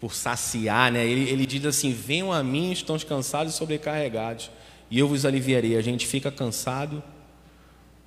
por 0.00 0.14
saciar, 0.14 0.92
né? 0.92 1.04
Ele, 1.04 1.28
ele 1.28 1.46
diz 1.46 1.64
assim: 1.64 1.92
Venham 1.92 2.32
a 2.32 2.42
mim, 2.42 2.72
estão 2.72 2.98
cansados 2.98 3.54
e 3.54 3.56
sobrecarregados, 3.56 4.50
e 4.90 4.98
eu 4.98 5.08
vos 5.08 5.24
aliviarei. 5.24 5.76
A 5.76 5.82
gente 5.82 6.06
fica 6.06 6.30
cansado, 6.30 7.02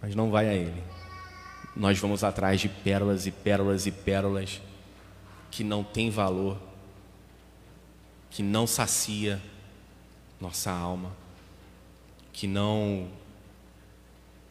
mas 0.02 0.16
não 0.16 0.32
vai 0.32 0.48
a 0.50 0.54
Ele. 0.54 0.82
Nós 1.76 1.98
vamos 2.00 2.24
atrás 2.24 2.60
de 2.60 2.70
pérolas 2.70 3.26
e 3.26 3.32
pérolas 3.32 3.86
e 3.86 3.92
pérolas 3.92 4.62
que 5.50 5.64
não 5.64 5.84
têm 5.84 6.10
valor, 6.10 6.58
que 8.30 8.42
não 8.42 8.66
sacia 8.66 9.42
nossa 10.40 10.72
alma, 10.72 11.12
que 12.32 12.48
não 12.48 13.08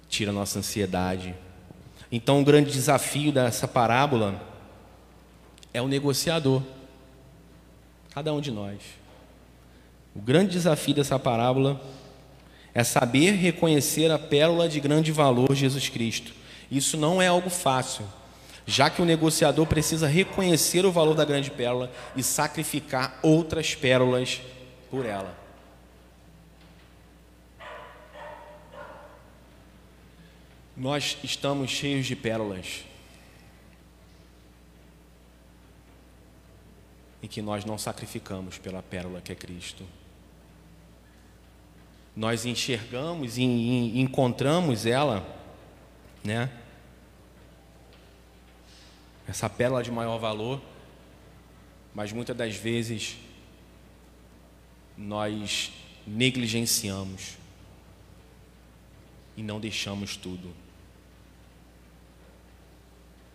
tira 0.08 0.32
nossa 0.32 0.58
ansiedade. 0.58 1.34
Então, 2.12 2.40
o 2.40 2.44
grande 2.44 2.70
desafio 2.70 3.32
dessa 3.32 3.66
parábola 3.68 4.40
é 5.72 5.80
o 5.80 5.88
negociador 5.88 6.62
cada 8.10 8.32
um 8.32 8.40
de 8.40 8.50
nós. 8.50 8.78
O 10.14 10.20
grande 10.20 10.52
desafio 10.52 10.94
dessa 10.94 11.18
parábola 11.18 11.80
é 12.74 12.84
saber 12.84 13.32
reconhecer 13.32 14.10
a 14.10 14.18
pérola 14.18 14.68
de 14.68 14.80
grande 14.80 15.12
valor, 15.12 15.54
Jesus 15.54 15.88
Cristo. 15.88 16.32
Isso 16.70 16.96
não 16.96 17.20
é 17.20 17.26
algo 17.26 17.50
fácil, 17.50 18.04
já 18.66 18.88
que 18.90 19.02
o 19.02 19.04
negociador 19.04 19.66
precisa 19.66 20.06
reconhecer 20.06 20.84
o 20.84 20.92
valor 20.92 21.14
da 21.14 21.24
grande 21.24 21.50
pérola 21.50 21.90
e 22.14 22.22
sacrificar 22.22 23.18
outras 23.22 23.74
pérolas 23.74 24.40
por 24.90 25.04
ela. 25.04 25.38
Nós 30.76 31.18
estamos 31.22 31.70
cheios 31.70 32.06
de 32.06 32.16
pérolas. 32.16 32.89
Em 37.22 37.28
que 37.28 37.42
nós 37.42 37.64
não 37.64 37.76
sacrificamos 37.76 38.58
pela 38.58 38.82
pérola 38.82 39.20
que 39.20 39.32
é 39.32 39.34
Cristo. 39.34 39.84
Nós 42.16 42.44
enxergamos 42.44 43.38
e, 43.38 43.42
encontramos 44.00 44.86
ela, 44.86 45.26
né? 46.24 46.50
Essa 49.28 49.48
pérola 49.48 49.82
de 49.82 49.90
maior 49.90 50.18
valor, 50.18 50.60
mas 51.94 52.12
muitas 52.12 52.36
das 52.36 52.56
vezes 52.56 53.16
nós 54.96 55.72
negligenciamos 56.06 57.36
e 59.36 59.42
não 59.42 59.60
deixamos 59.60 60.16
tudo. 60.16 60.52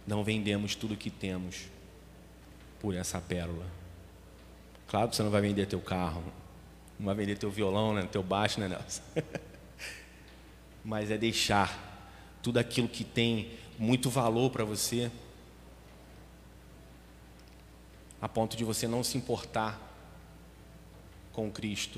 Não 0.06 0.24
vendemos 0.24 0.76
tudo 0.76 0.98
que 0.98 1.10
temos 1.10 1.75
por 2.86 2.94
essa 2.94 3.20
pérola. 3.20 3.66
Claro 4.88 5.10
que 5.10 5.16
você 5.16 5.24
não 5.24 5.32
vai 5.32 5.42
vender 5.42 5.66
teu 5.66 5.82
carro, 5.82 6.24
não 7.00 7.08
vai 7.08 7.16
vender 7.16 7.36
teu 7.36 7.50
violão, 7.50 7.96
né, 7.96 8.08
teu 8.12 8.22
baixo, 8.22 8.60
né, 8.60 8.68
Nelson? 8.68 9.02
Mas 10.86 11.10
é 11.10 11.18
deixar 11.18 12.38
tudo 12.44 12.60
aquilo 12.60 12.88
que 12.88 13.04
tem 13.04 13.58
muito 13.80 14.08
valor 14.08 14.52
para 14.52 14.64
você, 14.64 15.12
a 18.22 18.30
ponto 18.30 18.56
de 18.56 18.64
você 18.64 18.88
não 18.88 19.04
se 19.04 19.18
importar 19.18 19.82
com 21.34 21.50
Cristo. 21.50 21.98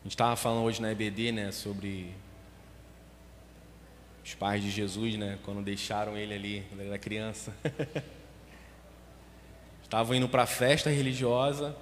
A 0.00 0.04
gente 0.04 0.14
estava 0.14 0.36
falando 0.36 0.64
hoje 0.64 0.80
na 0.80 0.90
EBD, 0.90 1.32
né, 1.32 1.52
sobre 1.52 2.14
os 4.24 4.34
pais 4.34 4.62
de 4.62 4.70
Jesus, 4.70 5.18
né, 5.18 5.38
quando 5.42 5.60
deixaram 5.60 6.16
ele 6.16 6.32
ali, 6.32 6.66
quando 6.70 6.80
ele 6.80 6.88
era 6.88 6.98
criança. 6.98 7.54
Estavam 9.88 10.14
indo 10.14 10.28
para 10.28 10.42
a 10.42 10.46
festa 10.46 10.90
religiosa 10.90 11.74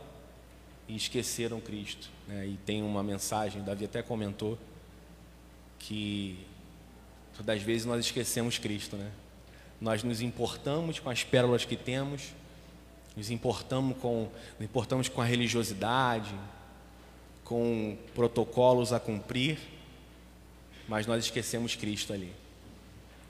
e 0.86 0.94
esqueceram 0.94 1.60
Cristo. 1.60 2.08
Né? 2.28 2.46
E 2.46 2.56
tem 2.64 2.80
uma 2.80 3.02
mensagem, 3.02 3.64
Davi 3.64 3.84
até 3.84 4.00
comentou, 4.00 4.56
que 5.76 6.38
todas 7.36 7.56
as 7.56 7.62
vezes 7.64 7.84
nós 7.84 8.04
esquecemos 8.04 8.58
Cristo. 8.58 8.94
Né? 8.94 9.10
Nós 9.80 10.04
nos 10.04 10.20
importamos 10.20 11.00
com 11.00 11.10
as 11.10 11.24
pérolas 11.24 11.64
que 11.64 11.74
temos, 11.74 12.32
nos 13.16 13.28
importamos 13.28 13.98
com, 13.98 14.28
nos 14.56 14.64
importamos 14.64 15.08
com 15.08 15.20
a 15.20 15.24
religiosidade, 15.24 16.32
com 17.42 17.98
protocolos 18.14 18.92
a 18.92 19.00
cumprir, 19.00 19.58
mas 20.86 21.08
nós 21.08 21.24
esquecemos 21.24 21.74
Cristo 21.74 22.12
ali. 22.12 22.32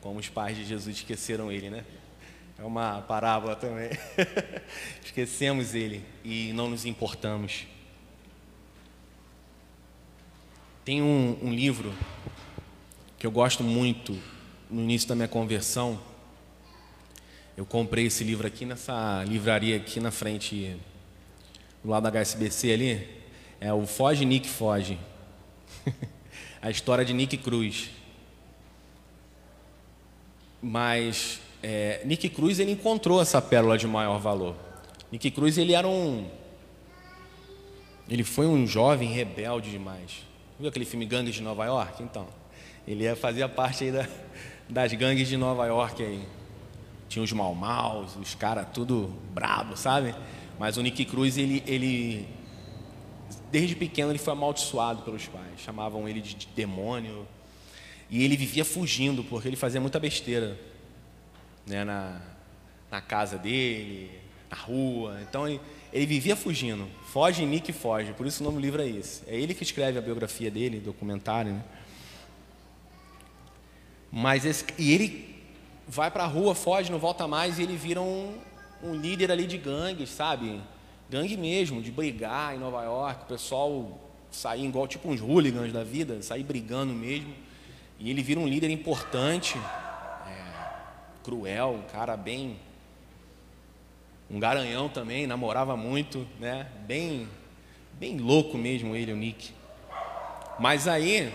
Como 0.02 0.20
os 0.20 0.28
pais 0.28 0.54
de 0.54 0.66
Jesus 0.66 0.96
esqueceram 0.96 1.50
ele, 1.50 1.70
né? 1.70 1.82
É 2.58 2.64
uma 2.64 3.02
parábola 3.02 3.54
também. 3.54 3.90
Esquecemos 5.04 5.74
ele 5.74 6.02
e 6.24 6.52
não 6.54 6.70
nos 6.70 6.86
importamos. 6.86 7.66
Tem 10.84 11.02
um, 11.02 11.38
um, 11.42 11.52
livro 11.52 11.92
que 13.18 13.26
eu 13.26 13.30
gosto 13.30 13.62
muito 13.62 14.18
no 14.70 14.80
início 14.80 15.06
da 15.06 15.14
minha 15.14 15.28
conversão. 15.28 16.00
Eu 17.56 17.66
comprei 17.66 18.06
esse 18.06 18.24
livro 18.24 18.46
aqui 18.46 18.64
nessa 18.64 19.22
livraria 19.24 19.76
aqui 19.76 20.00
na 20.00 20.10
frente 20.10 20.76
do 21.84 21.90
lado 21.90 22.04
da 22.04 22.20
HSBC 22.20 22.72
ali, 22.72 23.22
é 23.60 23.72
o 23.72 23.86
Foge 23.86 24.24
Nick 24.24 24.48
Foge. 24.48 24.98
a 26.62 26.70
história 26.70 27.04
de 27.04 27.12
Nick 27.12 27.36
Cruz. 27.36 27.90
Mas 30.62 31.40
é, 31.62 32.02
Nick 32.04 32.28
Cruz 32.28 32.58
ele 32.58 32.72
encontrou 32.72 33.20
essa 33.20 33.40
pérola 33.40 33.76
de 33.76 33.86
maior 33.86 34.18
valor. 34.18 34.54
Nick 35.10 35.30
Cruz 35.30 35.56
ele 35.58 35.72
era 35.72 35.86
um, 35.86 36.26
ele 38.08 38.22
foi 38.22 38.46
um 38.46 38.66
jovem 38.66 39.08
rebelde 39.08 39.70
demais. 39.70 40.24
Viu 40.58 40.68
aquele 40.68 40.84
filme 40.84 41.04
Gangues 41.04 41.34
de 41.34 41.42
Nova 41.42 41.64
York? 41.64 42.02
Então, 42.02 42.26
ele 42.86 43.14
fazia 43.16 43.48
parte 43.48 43.84
aí 43.84 43.92
da, 43.92 44.06
das 44.68 44.92
gangues 44.92 45.28
de 45.28 45.36
Nova 45.36 45.66
York 45.66 46.02
aí. 46.02 46.22
Tinha 47.08 47.22
os 47.22 47.32
mal 47.32 47.54
maus, 47.54 48.16
os 48.16 48.34
caras 48.34 48.66
tudo 48.72 49.12
brabo, 49.32 49.76
sabe? 49.76 50.14
Mas 50.58 50.76
o 50.76 50.82
Nick 50.82 51.04
Cruz 51.04 51.36
ele, 51.36 51.62
ele 51.66 52.28
desde 53.50 53.74
pequeno 53.74 54.10
ele 54.10 54.18
foi 54.18 54.32
amaldiçoado 54.32 55.02
pelos 55.02 55.26
pais, 55.26 55.60
chamavam 55.64 56.08
ele 56.08 56.20
de 56.20 56.48
demônio. 56.54 57.26
E 58.08 58.24
ele 58.24 58.36
vivia 58.36 58.64
fugindo, 58.64 59.24
porque 59.24 59.48
ele 59.48 59.56
fazia 59.56 59.80
muita 59.80 59.98
besteira 59.98 60.56
né, 61.66 61.85
na, 61.85 62.20
na 62.90 63.00
casa 63.00 63.37
dele, 63.37 64.11
na 64.50 64.57
rua. 64.57 65.18
Então 65.22 65.48
ele, 65.48 65.61
ele 65.92 66.07
vivia 66.07 66.37
fugindo. 66.37 66.87
Foge, 67.07 67.44
Nick 67.44 67.72
foge. 67.72 68.12
Por 68.12 68.26
isso 68.26 68.42
o 68.42 68.44
nome 68.44 68.59
do 68.59 68.62
livro 68.62 68.83
é 68.83 68.88
esse. 68.88 69.22
É 69.26 69.35
ele 69.35 69.55
que 69.55 69.62
escreve 69.62 69.98
a 69.98 70.02
biografia 70.02 70.50
dele, 70.50 70.79
documentário. 70.79 71.52
Né? 71.52 71.64
Mas 74.11 74.44
esse, 74.44 74.64
e 74.79 74.92
ele 74.92 75.37
vai 75.87 76.11
para 76.11 76.24
a 76.24 76.26
rua, 76.26 76.55
foge, 76.55 76.90
não 76.90 76.98
volta 76.98 77.29
mais, 77.29 77.59
e 77.59 77.62
ele 77.62 77.76
vira 77.76 78.00
um, 78.00 78.35
um 78.83 78.94
líder 78.94 79.31
ali 79.31 79.46
de 79.46 79.59
gangues, 79.59 80.11
sabe? 80.11 80.61
Gangue 81.09 81.37
mesmo, 81.37 81.81
de 81.81 81.90
brigar 81.90 82.55
em 82.55 82.59
Nova 82.59 82.83
York, 82.83 83.24
o 83.24 83.26
pessoal 83.26 84.00
sair 84.31 84.64
igual 84.64 84.88
tipo 84.88 85.09
uns 85.09 85.20
hooligans 85.20 85.72
da 85.72 85.85
vida, 85.85 86.20
sair 86.22 86.42
brigando 86.42 86.92
mesmo. 86.92 87.33
E 87.98 88.11
ele 88.11 88.22
vira 88.22 88.40
um 88.40 88.46
líder 88.46 88.70
importante, 88.70 89.59
cruel, 91.26 91.72
um 91.72 91.82
cara 91.82 92.16
bem. 92.16 92.58
Um 94.30 94.40
garanhão 94.40 94.88
também, 94.88 95.26
namorava 95.26 95.76
muito, 95.76 96.26
né? 96.40 96.66
Bem, 96.86 97.28
bem 97.92 98.16
louco 98.16 98.56
mesmo 98.56 98.96
ele, 98.96 99.12
o 99.12 99.16
Nick. 99.16 99.52
Mas 100.58 100.88
aí, 100.88 101.30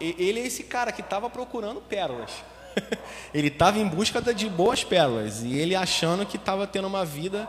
ele 0.00 0.40
é 0.40 0.46
esse 0.46 0.64
cara 0.64 0.90
que 0.90 1.02
estava 1.02 1.30
procurando 1.30 1.80
pérolas. 1.80 2.42
ele 3.32 3.46
estava 3.48 3.78
em 3.78 3.86
busca 3.86 4.20
de 4.34 4.48
boas 4.48 4.82
pérolas 4.82 5.42
e 5.42 5.56
ele 5.56 5.76
achando 5.76 6.26
que 6.26 6.36
estava 6.36 6.66
tendo 6.66 6.88
uma 6.88 7.04
vida 7.04 7.48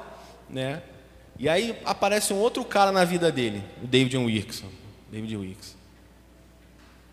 né? 0.52 0.84
E 1.40 1.50
aí 1.50 1.80
aparece 1.86 2.34
um 2.34 2.38
outro 2.38 2.64
cara 2.64 2.92
na 2.92 3.04
vida 3.04 3.32
dele, 3.32 3.64
o 3.82 3.88
David 3.88 4.18
Wilson. 4.18 4.68
David 5.10 5.38
Wilson. 5.38 5.76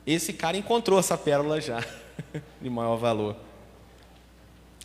Esse 0.06 0.32
cara 0.32 0.56
encontrou 0.56 0.98
essa 0.98 1.16
pérola 1.16 1.60
já, 1.60 1.82
de 2.60 2.68
maior 2.68 2.96
valor. 2.96 3.36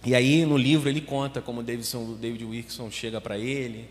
E 0.06 0.14
aí 0.14 0.46
no 0.46 0.58
livro 0.58 0.90
ele 0.90 1.02
conta 1.02 1.42
como 1.42 1.64
Davidson, 1.64 2.16
David 2.16 2.44
Wilson 2.46 2.92
chega 2.92 3.22
para 3.22 3.38
ele, 3.38 3.90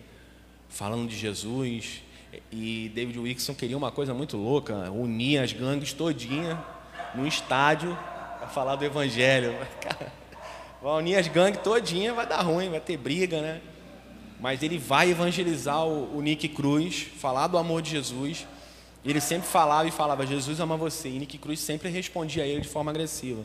falando 0.68 1.09
de 1.09 1.16
Jesus. 1.16 2.03
E 2.51 2.90
David 2.94 3.18
Wilson 3.18 3.55
queria 3.55 3.77
uma 3.77 3.90
coisa 3.90 4.12
muito 4.12 4.37
louca, 4.37 4.90
unir 4.90 5.38
as 5.38 5.53
gangues 5.53 5.92
todinha 5.92 6.62
num 7.14 7.27
estádio 7.27 7.96
para 8.38 8.48
falar 8.48 8.77
do 8.77 8.85
evangelho. 8.85 9.55
Cara, 9.81 10.12
vai 10.83 10.98
unir 10.98 11.16
as 11.16 11.29
gangues 11.29 11.61
todinha, 11.62 12.12
vai 12.12 12.27
dar 12.27 12.42
ruim, 12.42 12.70
vai 12.70 12.81
ter 12.81 12.96
briga, 12.96 13.40
né? 13.40 13.61
mas 14.42 14.61
ele 14.61 14.77
vai 14.77 15.09
evangelizar 15.09 15.87
o, 15.87 16.18
o 16.18 16.20
Nick 16.20 16.48
Cruz, 16.48 17.07
falar 17.16 17.46
do 17.46 17.57
amor 17.57 17.81
de 17.81 17.90
Jesus. 17.90 18.44
Ele 19.05 19.20
sempre 19.20 19.46
falava 19.46 19.87
e 19.87 19.92
falava: 19.92 20.27
Jesus 20.27 20.59
ama 20.59 20.77
você. 20.77 21.09
E 21.09 21.18
Nick 21.20 21.38
Cruz 21.38 21.61
sempre 21.61 21.88
respondia 21.88 22.42
a 22.42 22.46
ele 22.46 22.61
de 22.61 22.68
forma 22.68 22.90
agressiva. 22.90 23.44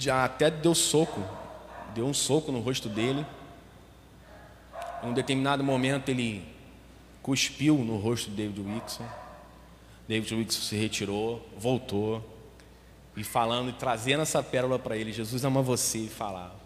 Já 0.00 0.24
até 0.24 0.50
deu 0.50 0.74
soco, 0.74 1.22
deu 1.94 2.06
um 2.06 2.14
soco 2.14 2.50
no 2.50 2.60
rosto 2.60 2.88
dele. 2.88 3.26
Em 5.04 5.08
um 5.08 5.12
determinado 5.12 5.62
momento 5.62 6.08
ele 6.08 6.42
cuspiu 7.22 7.76
no 7.76 7.98
rosto 7.98 8.30
de 8.30 8.36
David 8.36 8.60
Wilson. 8.60 9.06
David 10.08 10.34
Wilson 10.34 10.60
se 10.62 10.74
retirou, 10.74 11.46
voltou 11.54 12.24
e 13.14 13.22
falando 13.22 13.68
e 13.68 13.74
trazendo 13.74 14.22
essa 14.22 14.42
pérola 14.42 14.78
para 14.78 14.96
ele: 14.96 15.12
Jesus 15.12 15.44
ama 15.44 15.60
você. 15.60 16.06
Falava. 16.06 16.58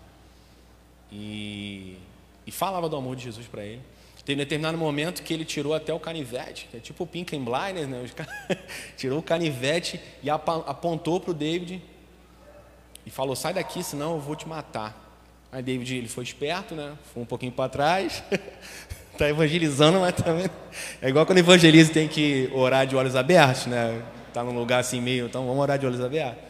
E 1.11 1.99
e 2.47 2.53
falava 2.53 2.89
do 2.89 2.97
amor 2.97 3.17
de 3.17 3.25
Jesus 3.25 3.49
para 3.49 3.65
ele. 3.65 3.81
Teve 4.25 4.41
um 4.41 4.45
determinado 4.45 4.79
momento 4.79 5.23
que 5.23 5.35
ele 5.35 5.45
tirou 5.45 5.75
até 5.75 5.93
o 5.93 6.01
canivete, 6.01 6.69
que 6.71 6.77
é 6.79 6.81
tipo 6.81 7.05
o 7.05 7.07
Pink 7.07 7.37
and 7.37 7.45
Blinders, 7.45 7.89
né? 7.89 8.07
tirou 8.97 9.19
o 9.19 9.23
canivete 9.23 10.01
e 10.23 10.31
apontou 10.31 11.21
para 11.21 11.33
o 11.33 11.35
David 11.35 11.83
e 13.07 13.11
falou: 13.11 13.37
Sai 13.37 13.53
daqui, 13.53 13.83
senão 13.83 14.15
eu 14.15 14.21
vou 14.21 14.37
te 14.37 14.49
matar. 14.49 15.03
Aí 15.53 15.63
David 15.63 15.97
ele 15.97 16.09
foi 16.09 16.25
esperto, 16.25 16.75
né? 16.75 16.95
Foi 17.13 17.23
um 17.23 17.27
pouquinho 17.27 17.53
para 17.53 17.69
trás. 17.69 18.23
Está 19.13 19.29
evangelizando, 19.31 20.01
mas 20.01 20.15
também. 20.15 20.51
É 21.01 21.09
igual 21.09 21.25
quando 21.25 21.39
evangeliza 21.39 21.93
tem 21.93 22.09
que 22.09 22.51
orar 22.53 22.87
de 22.87 22.97
olhos 22.97 23.15
abertos, 23.15 23.67
né? 23.67 24.03
Está 24.29 24.43
num 24.43 24.59
lugar 24.59 24.81
assim 24.81 25.01
meio, 25.01 25.27
então 25.27 25.47
vamos 25.47 25.63
orar 25.63 25.79
de 25.79 25.87
olhos 25.87 26.01
abertos. 26.01 26.43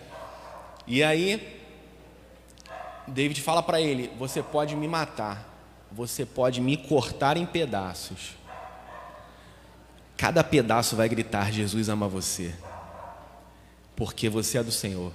E 0.86 1.02
aí, 1.02 1.60
David 3.06 3.42
fala 3.42 3.62
para 3.62 3.80
ele: 3.80 4.10
Você 4.18 4.42
pode 4.42 4.74
me 4.74 4.88
matar, 4.88 5.46
você 5.92 6.24
pode 6.24 6.60
me 6.60 6.76
cortar 6.76 7.36
em 7.36 7.44
pedaços. 7.44 8.36
Cada 10.16 10.42
pedaço 10.42 10.96
vai 10.96 11.08
gritar: 11.08 11.52
Jesus 11.52 11.90
ama 11.90 12.08
você, 12.08 12.54
porque 13.94 14.30
você 14.30 14.56
é 14.56 14.62
do 14.62 14.72
Senhor 14.72 15.12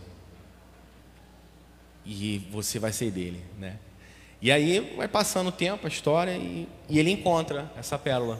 e 2.05 2.47
você 2.51 2.79
vai 2.79 2.91
ser 2.91 3.11
dele, 3.11 3.41
né? 3.57 3.77
E 4.41 4.51
aí 4.51 4.95
vai 4.95 5.07
passando 5.07 5.47
o 5.47 5.51
tempo, 5.51 5.85
a 5.85 5.89
história 5.89 6.31
e, 6.31 6.67
e 6.87 6.97
ele 6.97 7.11
encontra 7.11 7.71
essa 7.77 7.97
pérola, 7.97 8.39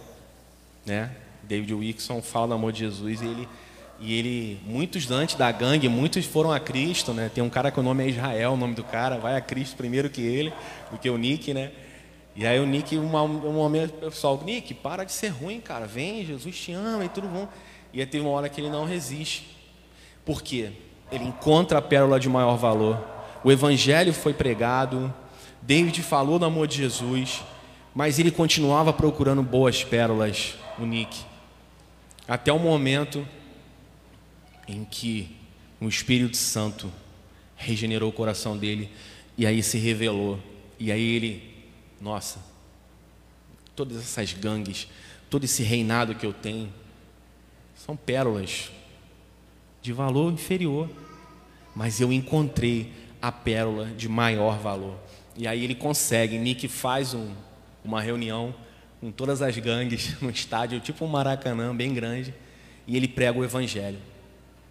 né? 0.86 1.12
David 1.44 1.74
Wilson 1.74 2.22
fala 2.22 2.50
do 2.50 2.54
amor 2.54 2.72
de 2.72 2.80
Jesus 2.80 3.22
e 3.22 3.26
ele 3.26 3.48
e 4.02 4.18
ele 4.18 4.62
muitos 4.66 5.12
antes 5.12 5.36
da 5.36 5.52
gangue, 5.52 5.90
muitos 5.90 6.26
foram 6.26 6.54
a 6.54 6.60
Cristo, 6.60 7.14
né? 7.14 7.30
Tem 7.34 7.44
um 7.44 7.50
cara 7.50 7.70
que 7.70 7.80
o 7.80 7.84
nome 7.84 8.06
é 8.06 8.08
Israel, 8.08 8.54
o 8.54 8.58
nome 8.58 8.74
do 8.74 8.84
cara, 8.84 9.18
vai 9.18 9.36
a 9.36 9.42
Cristo 9.42 9.76
primeiro 9.76 10.10
que 10.10 10.22
ele, 10.22 10.54
do 10.90 10.98
que 10.98 11.10
o 11.10 11.18
Nick, 11.18 11.54
né? 11.54 11.72
E 12.36 12.48
aí 12.48 12.58
o 12.58 12.66
Nick, 12.66 12.98
um, 12.98 13.06
momento, 13.06 13.98
o 13.98 14.10
pessoal, 14.10 14.42
Nick, 14.46 14.74
para 14.74 15.04
de 15.04 15.12
ser 15.12 15.28
ruim, 15.28 15.60
cara, 15.60 15.86
vem, 15.86 16.26
Jesus 16.26 16.58
te 16.58 16.72
ama 16.72 17.04
e 17.04 17.10
tudo 17.10 17.28
bom. 17.28 17.50
E 17.92 18.00
aí 18.00 18.06
teve 18.06 18.24
uma 18.24 18.32
hora 18.32 18.48
que 18.48 18.62
ele 18.62 18.70
não 18.70 18.86
resiste. 18.86 19.58
Por 20.24 20.42
quê? 20.42 20.72
Ele 21.12 21.26
encontra 21.26 21.80
a 21.80 21.82
pérola 21.82 22.18
de 22.18 22.30
maior 22.30 22.56
valor. 22.56 23.06
O 23.44 23.52
evangelho 23.52 24.14
foi 24.14 24.34
pregado, 24.34 25.14
David 25.62 26.02
falou 26.04 26.40
do 26.40 26.46
amor 26.46 26.68
de 26.68 26.78
Jesus, 26.78 27.44
mas 27.94 28.20
ele 28.20 28.32
continuava 28.32 28.92
procurando 28.94 29.42
boas 29.42 29.84
pérolas, 29.84 30.56
o 30.78 30.86
Nick. 30.86 31.26
Até 32.28 32.52
o 32.52 32.60
momento 32.60 33.26
em 34.68 34.86
que 34.86 35.36
o 35.80 35.88
Espírito 35.88 36.38
Santo 36.38 36.92
regenerou 37.56 38.10
o 38.10 38.14
coração 38.14 38.58
dele 38.58 38.92
e 39.38 39.46
aí 39.46 39.64
se 39.64 39.78
revelou. 39.78 40.40
E 40.78 40.92
aí 40.92 41.16
ele 41.16 41.50
nossa, 42.02 42.40
todas 43.76 43.98
essas 43.98 44.34
gangues, 44.34 44.88
todo 45.30 45.44
esse 45.44 45.64
reinado 45.64 46.16
que 46.16 46.26
eu 46.26 46.34
tenho, 46.34 46.72
são 47.76 47.96
pérolas 47.96 48.72
de 49.82 49.92
valor 49.92 50.32
inferior, 50.32 50.90
mas 51.76 52.00
eu 52.00 52.12
encontrei 52.12 52.92
a 53.22 53.32
pérola 53.32 53.86
de 53.86 54.08
maior 54.08 54.58
valor. 54.60 54.96
E 55.36 55.48
aí 55.48 55.64
ele 55.64 55.76
consegue, 55.76 56.38
Nick 56.38 56.68
faz 56.68 57.14
um, 57.14 57.34
uma 57.84 58.02
reunião 58.02 58.54
com 59.00 59.12
todas 59.12 59.42
as 59.42 59.58
gangues 59.58 60.20
no 60.22 60.30
estádio, 60.30 60.80
tipo 60.80 61.06
um 61.06 61.08
Maracanã 61.08 61.76
bem 61.76 61.94
grande, 61.94 62.34
e 62.88 62.98
ele 62.98 63.08
prega 63.08 63.40
o 63.40 63.44
evangelho. 63.44 64.00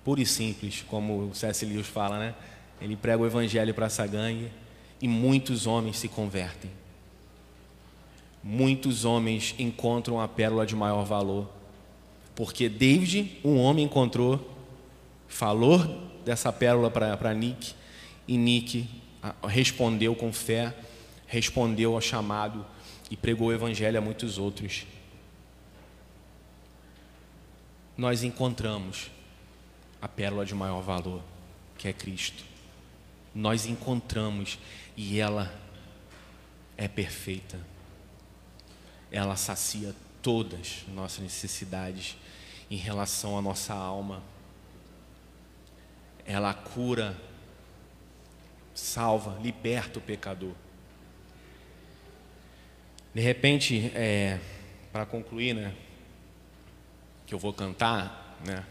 Puro 0.05 0.21
e 0.21 0.27
simples, 0.27 0.85
como 0.89 1.29
o 1.31 1.35
C.S. 1.35 1.65
Lewis 1.65 1.87
fala, 1.87 2.19
né? 2.19 2.35
Ele 2.81 2.97
prega 2.97 3.23
o 3.23 3.27
evangelho 3.27 3.75
para 3.75 3.87
essa 3.87 4.07
gangue 4.07 4.51
e 5.01 5.09
muitos 5.09 5.67
homens 5.67 5.99
se 5.99 6.09
convertem 6.09 6.71
muitos 8.43 9.05
homens 9.05 9.55
encontram 9.59 10.21
a 10.21 10.29
pérola 10.29 10.65
de 10.65 10.75
maior 10.75 11.05
valor. 11.05 11.49
Porque 12.35 12.69
David, 12.69 13.39
um 13.45 13.59
homem, 13.59 13.85
encontrou, 13.85 14.57
falou 15.27 16.09
dessa 16.25 16.53
pérola 16.53 16.91
para 16.91 17.35
Nick, 17.35 17.75
e 18.29 18.37
Nick 18.37 18.87
respondeu 19.49 20.15
com 20.15 20.33
fé, 20.33 20.77
respondeu 21.27 21.95
ao 21.95 22.01
chamado 22.01 22.65
e 23.11 23.17
pregou 23.17 23.49
o 23.49 23.53
evangelho 23.53 23.99
a 23.99 24.01
muitos 24.01 24.37
outros. 24.37 24.87
Nós 27.97 28.23
encontramos 28.23 29.11
a 30.01 30.07
pérola 30.07 30.45
de 30.45 30.55
maior 30.55 30.81
valor, 30.83 31.23
que 31.77 31.89
é 31.89 31.93
Cristo. 31.93 32.45
Nós 33.35 33.67
encontramos 33.67 34.59
e 34.97 35.19
ela 35.19 35.53
é 36.77 36.87
perfeita. 36.87 37.59
ela 39.11 39.37
sacia 39.37 39.95
todas 40.23 40.85
as 40.87 40.95
nossas 40.95 41.21
necessidades 41.21 42.17
em 42.71 42.77
relação 42.77 43.39
à 43.39 43.43
nossa 43.43 43.73
alma. 43.73 44.23
Ela 46.27 46.53
cura, 46.53 47.19
salva, 48.79 49.39
liberta 49.43 49.99
o 49.99 50.03
pecador. 50.03 50.55
De 53.13 53.21
repente, 53.21 53.91
é, 53.95 54.39
para 54.93 55.05
concluir, 55.05 55.55
né, 55.55 55.75
que 57.27 57.35
eu 57.35 57.39
vou 57.39 57.53
cantar, 57.53 58.39
né? 58.47 58.65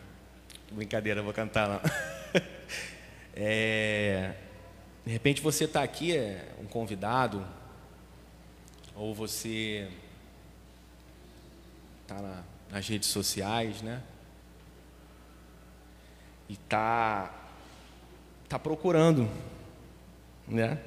Brincadeira, 0.72 1.20
eu 1.20 1.24
vou 1.24 1.34
cantar 1.34 1.68
não. 1.68 1.82
É, 3.40 4.34
de 5.06 5.12
repente 5.12 5.44
você 5.44 5.66
está 5.66 5.84
aqui, 5.84 6.18
é 6.18 6.56
um 6.60 6.66
convidado, 6.66 7.46
ou 8.96 9.14
você 9.14 9.88
está 12.02 12.20
na, 12.20 12.44
nas 12.72 12.88
redes 12.88 13.08
sociais, 13.10 13.84
né? 13.84 14.02
E 16.50 16.54
está 16.54 17.32
tá 18.50 18.58
procurando, 18.58 19.30
né? 20.48 20.80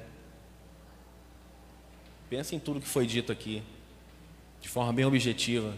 Pensa 2.29 2.55
em 2.55 2.59
tudo 2.59 2.79
que 2.79 2.87
foi 2.87 3.05
dito 3.05 3.31
aqui, 3.31 3.61
de 4.59 4.69
forma 4.69 4.91
bem 4.93 5.05
objetiva. 5.05 5.77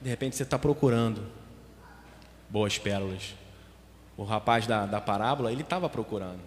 De 0.00 0.08
repente 0.08 0.34
você 0.34 0.42
está 0.42 0.58
procurando 0.58 1.30
boas 2.48 2.78
pérolas. 2.78 3.34
O 4.16 4.24
rapaz 4.24 4.66
da, 4.66 4.86
da 4.86 5.00
parábola, 5.00 5.52
ele 5.52 5.62
estava 5.62 5.88
procurando, 5.88 6.40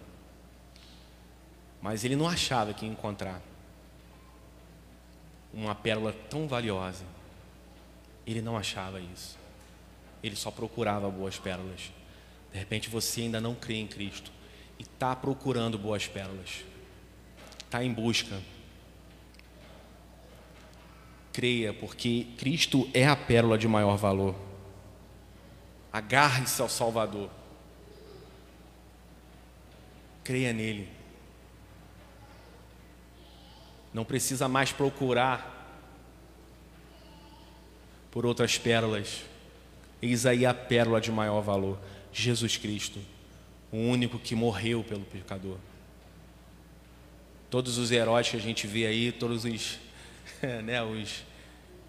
mas 1.80 2.04
ele 2.04 2.16
não 2.16 2.28
achava 2.28 2.74
que 2.74 2.84
ia 2.84 2.90
encontrar 2.90 3.40
uma 5.52 5.74
pérola 5.74 6.12
tão 6.28 6.46
valiosa. 6.46 7.04
Ele 8.26 8.40
não 8.40 8.56
achava 8.56 9.00
isso. 9.00 9.38
Ele 10.22 10.34
só 10.34 10.50
procurava 10.50 11.10
boas 11.10 11.38
pérolas. 11.38 11.92
De 12.52 12.58
repente 12.58 12.88
você 12.88 13.22
ainda 13.22 13.40
não 13.40 13.54
crê 13.54 13.76
em 13.76 13.86
Cristo 13.86 14.32
está 14.92 15.14
procurando 15.16 15.78
boas 15.78 16.06
pérolas. 16.06 16.64
Está 17.64 17.82
em 17.82 17.92
busca. 17.92 18.40
Creia, 21.32 21.72
porque 21.72 22.28
Cristo 22.38 22.88
é 22.94 23.06
a 23.06 23.16
pérola 23.16 23.58
de 23.58 23.66
maior 23.66 23.96
valor. 23.96 24.34
Agarre-se 25.92 26.62
ao 26.62 26.68
Salvador. 26.68 27.28
Creia 30.22 30.52
nele. 30.52 30.88
Não 33.92 34.04
precisa 34.04 34.48
mais 34.48 34.72
procurar 34.72 35.54
por 38.10 38.24
outras 38.24 38.56
pérolas. 38.56 39.22
Eis 40.00 40.26
aí 40.26 40.46
a 40.46 40.54
pérola 40.54 41.00
de 41.00 41.10
maior 41.10 41.40
valor: 41.40 41.78
Jesus 42.12 42.56
Cristo, 42.56 43.00
o 43.74 43.76
único 43.76 44.20
que 44.20 44.36
morreu 44.36 44.84
pelo 44.84 45.00
pecador. 45.00 45.56
Todos 47.50 47.76
os 47.76 47.90
heróis 47.90 48.28
que 48.28 48.36
a 48.36 48.40
gente 48.40 48.68
vê 48.68 48.86
aí, 48.86 49.10
todos 49.10 49.44
os, 49.44 49.80
né, 50.62 50.80
os, 50.80 51.24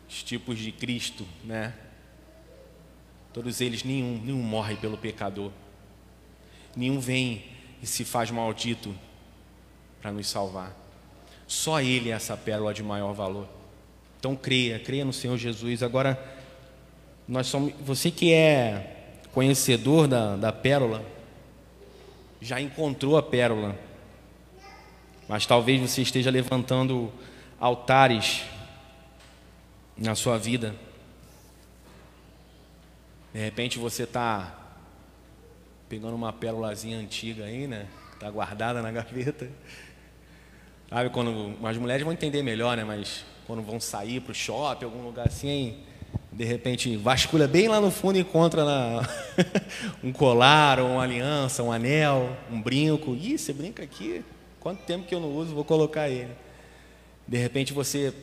os 0.10 0.24
tipos 0.24 0.58
de 0.58 0.71
Cristo, 0.71 1.28
né? 1.43 1.76
Todos 3.32 3.62
eles, 3.62 3.84
nenhum, 3.84 4.19
nenhum 4.19 4.41
morre 4.41 4.76
pelo 4.78 4.98
pecador. 4.98 5.52
Nenhum 6.76 7.00
vem 7.00 7.45
e 7.84 7.86
se 7.86 8.04
faz 8.04 8.32
maldito 8.32 8.95
para 10.02 10.12
nos 10.12 10.28
salvar. 10.28 10.76
Só 11.45 11.80
Ele 11.82 12.10
é 12.10 12.13
essa 12.13 12.36
pérola 12.36 12.74
de 12.74 12.82
maior 12.82 13.13
valor. 13.13 13.48
Então 14.19 14.36
creia, 14.36 14.80
creia 14.80 15.06
no 15.06 15.13
Senhor 15.13 15.38
Jesus. 15.38 15.84
Agora, 15.84 16.19
nós 17.28 17.45
somos, 17.45 17.74
você 17.80 18.10
que 18.10 18.34
é 18.34 19.21
conhecedor 19.32 20.08
da, 20.08 20.36
da 20.36 20.52
pérola, 20.52 21.13
já 22.41 22.60
encontrou 22.60 23.17
a 23.17 23.24
pérola, 23.24 23.78
mas 25.28 25.45
talvez 25.45 25.82
você 25.82 26.02
esteja 26.02 26.30
levantando 26.30 27.12
altares 27.60 28.43
na 29.98 30.15
sua 30.15 30.38
vida. 30.38 30.76
De 33.34 33.39
repente 33.39 33.80
você 33.80 34.04
está 34.04 34.65
pegando 35.89 36.15
uma 36.15 36.32
pérolazinha 36.32 36.98
antiga 36.98 37.45
aí, 37.45 37.67
né? 37.67 37.88
Está 38.13 38.30
guardada 38.30 38.82
na 38.82 38.91
gaveta. 38.91 39.50
Sabe, 40.89 41.10
quando 41.10 41.58
as 41.65 41.78
mulheres 41.78 42.04
vão 42.04 42.13
entender 42.13 42.43
melhor, 42.43 42.78
né? 42.78 42.84
Mas 42.84 43.26
quando 43.45 43.62
vão 43.62 43.80
sair 43.80 44.21
para 44.21 44.32
o 44.32 44.36
shopping, 44.36 44.86
algum 44.86 45.04
lugar 45.04 45.28
assim, 45.28 45.78
de 46.36 46.43
repente 46.43 46.98
vasculha 46.98 47.48
bem 47.48 47.69
lá 47.69 47.80
no 47.80 47.89
fundo 47.89 48.17
e 48.17 48.21
encontra 48.21 48.65
na... 48.65 49.10
um 50.04 50.12
colar, 50.12 50.82
uma 50.82 51.02
aliança, 51.02 51.63
um 51.63 51.71
anel, 51.71 52.36
um 52.52 52.62
brinco. 52.62 53.15
Ih, 53.15 53.38
você 53.38 53.54
brinca 53.54 53.82
aqui? 53.82 54.21
Quanto 54.60 54.84
tempo 54.84 55.08
que 55.08 55.15
eu 55.15 55.21
não 55.21 55.32
uso, 55.34 55.56
vou 55.56 55.63
colocar 55.63 56.10
ele. 56.10 56.36
De 57.26 57.38
repente 57.38 57.71
você 57.71 58.13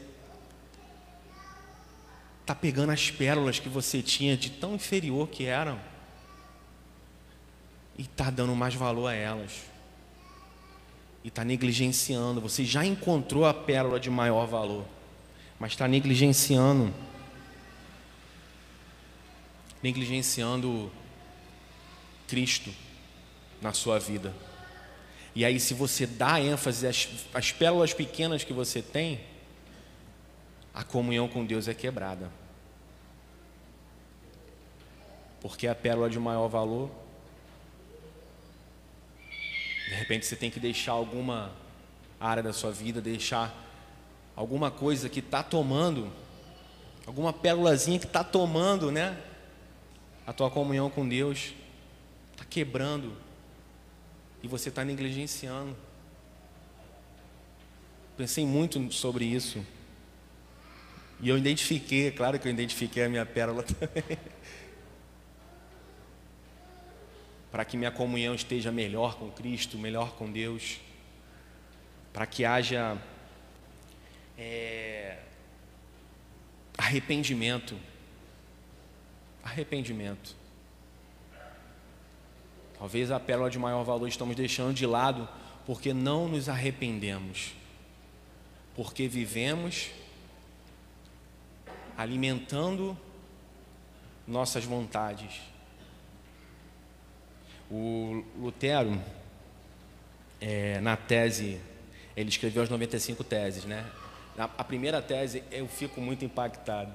está 2.42 2.54
pegando 2.54 2.92
as 2.92 3.10
pérolas 3.10 3.58
que 3.58 3.70
você 3.70 4.02
tinha 4.02 4.36
de 4.36 4.50
tão 4.50 4.74
inferior 4.74 5.28
que 5.28 5.46
eram 5.46 5.78
e 7.96 8.02
está 8.02 8.28
dando 8.28 8.54
mais 8.54 8.74
valor 8.74 9.06
a 9.06 9.14
elas 9.14 9.62
e 11.24 11.28
está 11.28 11.42
negligenciando. 11.44 12.42
Você 12.42 12.62
já 12.62 12.84
encontrou 12.84 13.46
a 13.46 13.54
pérola 13.54 13.98
de 13.98 14.10
maior 14.10 14.46
valor, 14.46 14.84
mas 15.58 15.72
está 15.72 15.88
negligenciando. 15.88 16.92
Negligenciando 19.82 20.90
Cristo 22.28 22.72
na 23.60 23.72
sua 23.72 23.98
vida. 23.98 24.34
E 25.34 25.44
aí, 25.44 25.58
se 25.58 25.74
você 25.74 26.06
dá 26.06 26.40
ênfase 26.40 26.86
às, 26.86 27.08
às 27.32 27.52
pérolas 27.52 27.92
pequenas 27.94 28.44
que 28.44 28.52
você 28.52 28.82
tem, 28.82 29.20
a 30.74 30.84
comunhão 30.84 31.26
com 31.26 31.44
Deus 31.44 31.68
é 31.68 31.74
quebrada. 31.74 32.30
Porque 35.40 35.66
a 35.66 35.74
pérola 35.74 36.08
de 36.08 36.18
maior 36.18 36.48
valor 36.48 36.90
de 39.92 39.98
repente 39.98 40.24
você 40.24 40.34
tem 40.34 40.50
que 40.50 40.58
deixar 40.58 40.92
alguma 40.92 41.52
área 42.18 42.42
da 42.42 42.50
sua 42.50 42.72
vida, 42.72 42.98
deixar 42.98 43.54
alguma 44.34 44.70
coisa 44.70 45.06
que 45.06 45.20
está 45.20 45.42
tomando, 45.42 46.10
alguma 47.06 47.30
pérolazinha 47.30 47.98
que 47.98 48.06
está 48.06 48.24
tomando, 48.24 48.90
né? 48.90 49.14
A 50.26 50.32
tua 50.32 50.50
comunhão 50.50 50.88
com 50.88 51.08
Deus, 51.08 51.54
está 52.32 52.44
quebrando, 52.44 53.16
e 54.42 54.48
você 54.48 54.68
está 54.68 54.84
negligenciando. 54.84 55.76
Pensei 58.16 58.44
muito 58.44 58.92
sobre 58.92 59.24
isso. 59.24 59.64
E 61.20 61.28
eu 61.28 61.38
identifiquei, 61.38 62.08
é 62.08 62.10
claro 62.10 62.38
que 62.38 62.48
eu 62.48 62.52
identifiquei 62.52 63.04
a 63.04 63.08
minha 63.08 63.24
pérola 63.24 63.62
também. 63.64 64.18
para 67.52 67.66
que 67.66 67.76
minha 67.76 67.90
comunhão 67.90 68.34
esteja 68.34 68.72
melhor 68.72 69.16
com 69.16 69.30
Cristo, 69.30 69.76
melhor 69.76 70.14
com 70.14 70.32
Deus, 70.32 70.80
para 72.10 72.24
que 72.24 72.46
haja 72.46 72.96
é, 74.38 75.18
arrependimento. 76.78 77.78
Arrependimento. 79.42 80.36
Talvez 82.78 83.10
a 83.10 83.20
pérola 83.20 83.50
de 83.50 83.58
maior 83.58 83.84
valor 83.84 84.08
estamos 84.08 84.34
deixando 84.36 84.74
de 84.74 84.86
lado 84.86 85.28
porque 85.64 85.92
não 85.94 86.28
nos 86.28 86.48
arrependemos, 86.48 87.54
porque 88.74 89.06
vivemos 89.06 89.90
alimentando 91.96 92.96
nossas 94.26 94.64
vontades 94.64 95.52
o 97.72 98.22
Lutero, 98.36 99.00
é, 100.38 100.78
na 100.80 100.94
tese, 100.94 101.58
ele 102.14 102.28
escreveu 102.28 102.62
as 102.62 102.68
95 102.68 103.24
teses, 103.24 103.64
né? 103.64 103.86
Na, 104.36 104.44
a 104.44 104.62
primeira 104.62 105.00
tese 105.00 105.42
eu 105.50 105.66
fico 105.66 105.98
muito 105.98 106.22
impactado. 106.22 106.94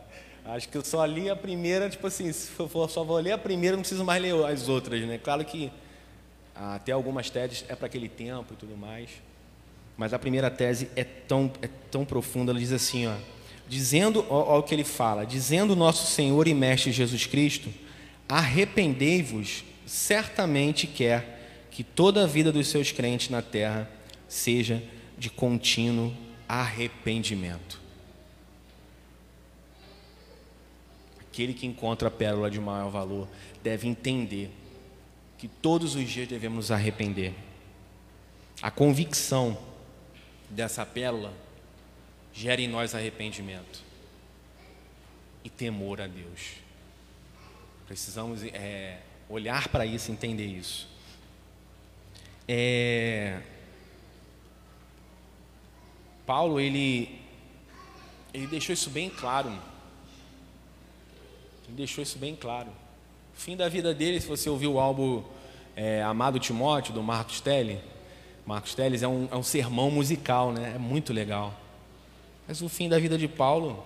Acho 0.49 0.69
que 0.69 0.77
eu 0.77 0.83
só 0.83 1.03
li 1.05 1.29
a 1.29 1.35
primeira, 1.35 1.89
tipo 1.89 2.07
assim, 2.07 2.31
se 2.31 2.47
for 2.49 2.89
só 2.89 3.03
vou 3.03 3.17
ler 3.19 3.33
a 3.33 3.37
primeira, 3.37 3.75
não 3.75 3.81
preciso 3.81 4.05
mais 4.05 4.21
ler 4.21 4.33
as 4.45 4.69
outras, 4.69 5.01
né? 5.01 5.17
Claro 5.17 5.43
que 5.43 5.69
até 6.55 6.91
algumas 6.91 7.29
teses 7.29 7.65
é 7.67 7.75
para 7.75 7.87
aquele 7.87 8.07
tempo 8.07 8.53
e 8.53 8.55
tudo 8.55 8.77
mais. 8.77 9.09
Mas 9.97 10.13
a 10.13 10.19
primeira 10.19 10.49
tese 10.49 10.89
é 10.95 11.03
tão, 11.03 11.51
é 11.61 11.69
tão 11.91 12.05
profunda, 12.05 12.51
ela 12.51 12.59
diz 12.59 12.71
assim, 12.71 13.07
ó, 13.07 13.15
dizendo, 13.67 14.25
ó, 14.29 14.55
ó 14.55 14.59
o 14.59 14.63
que 14.63 14.73
ele 14.73 14.83
fala, 14.83 15.25
dizendo 15.25 15.75
nosso 15.75 16.07
Senhor 16.07 16.47
e 16.47 16.53
Mestre 16.53 16.91
Jesus 16.91 17.25
Cristo, 17.25 17.69
arrependei-vos 18.29 19.65
certamente 19.85 20.87
quer 20.87 21.67
que 21.71 21.83
toda 21.83 22.23
a 22.23 22.27
vida 22.27 22.51
dos 22.51 22.67
seus 22.67 22.91
crentes 22.91 23.29
na 23.29 23.41
terra 23.41 23.89
seja 24.27 24.81
de 25.17 25.29
contínuo 25.29 26.13
arrependimento. 26.47 27.86
Aquele 31.37 31.53
que 31.53 31.67
encontra 31.67 32.07
a 32.07 32.11
pérola 32.11 32.49
de 32.49 32.59
maior 32.59 32.89
valor 32.89 33.27
deve 33.61 33.87
entender 33.87 34.49
que 35.37 35.47
todos 35.47 35.93
os 35.93 36.09
dias 36.09 36.27
devemos 36.27 36.55
nos 36.55 36.71
arrepender. 36.71 37.31
A 38.59 38.71
convicção 38.71 39.55
dessa 40.49 40.83
pérola 40.83 41.31
gera 42.33 42.59
em 42.59 42.67
nós 42.67 42.95
arrependimento 42.95 43.83
e 45.43 45.49
temor 45.49 46.01
a 46.01 46.07
Deus. 46.07 46.53
Precisamos 47.85 48.41
é, 48.43 48.97
olhar 49.29 49.67
para 49.67 49.85
isso 49.85 50.11
entender 50.11 50.47
isso. 50.47 50.89
É, 52.47 53.43
Paulo, 56.25 56.59
ele, 56.59 57.21
ele 58.33 58.47
deixou 58.47 58.73
isso 58.73 58.89
bem 58.89 59.07
claro. 59.07 59.76
Ele 61.67 61.77
deixou 61.77 62.01
isso 62.01 62.17
bem 62.17 62.35
claro. 62.35 62.69
O 63.35 63.39
fim 63.39 63.55
da 63.55 63.69
vida 63.69 63.93
dele, 63.93 64.19
se 64.19 64.27
você 64.27 64.49
ouviu 64.49 64.73
o 64.73 64.79
álbum 64.79 65.23
é, 65.75 66.01
Amado 66.01 66.39
Timóteo, 66.39 66.93
do 66.93 67.03
Marcos 67.03 67.41
Telly, 67.41 67.79
Marcos 68.45 68.73
Teles 68.73 69.03
é 69.03 69.07
um, 69.07 69.27
é 69.29 69.35
um 69.35 69.43
sermão 69.43 69.91
musical, 69.91 70.53
né? 70.53 70.73
É 70.75 70.77
muito 70.79 71.11
legal. 71.11 71.53
Mas 72.47 72.61
o 72.61 72.69
fim 72.69 72.87
da 72.87 72.97
vida 72.97 73.17
de 73.17 73.27
Paulo, 73.27 73.85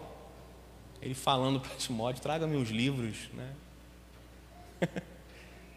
ele 1.01 1.15
falando 1.15 1.59
para 1.59 1.75
Timóteo, 1.75 2.21
traga-me 2.21 2.55
os 2.55 2.69
livros, 2.69 3.29
né? 3.34 3.49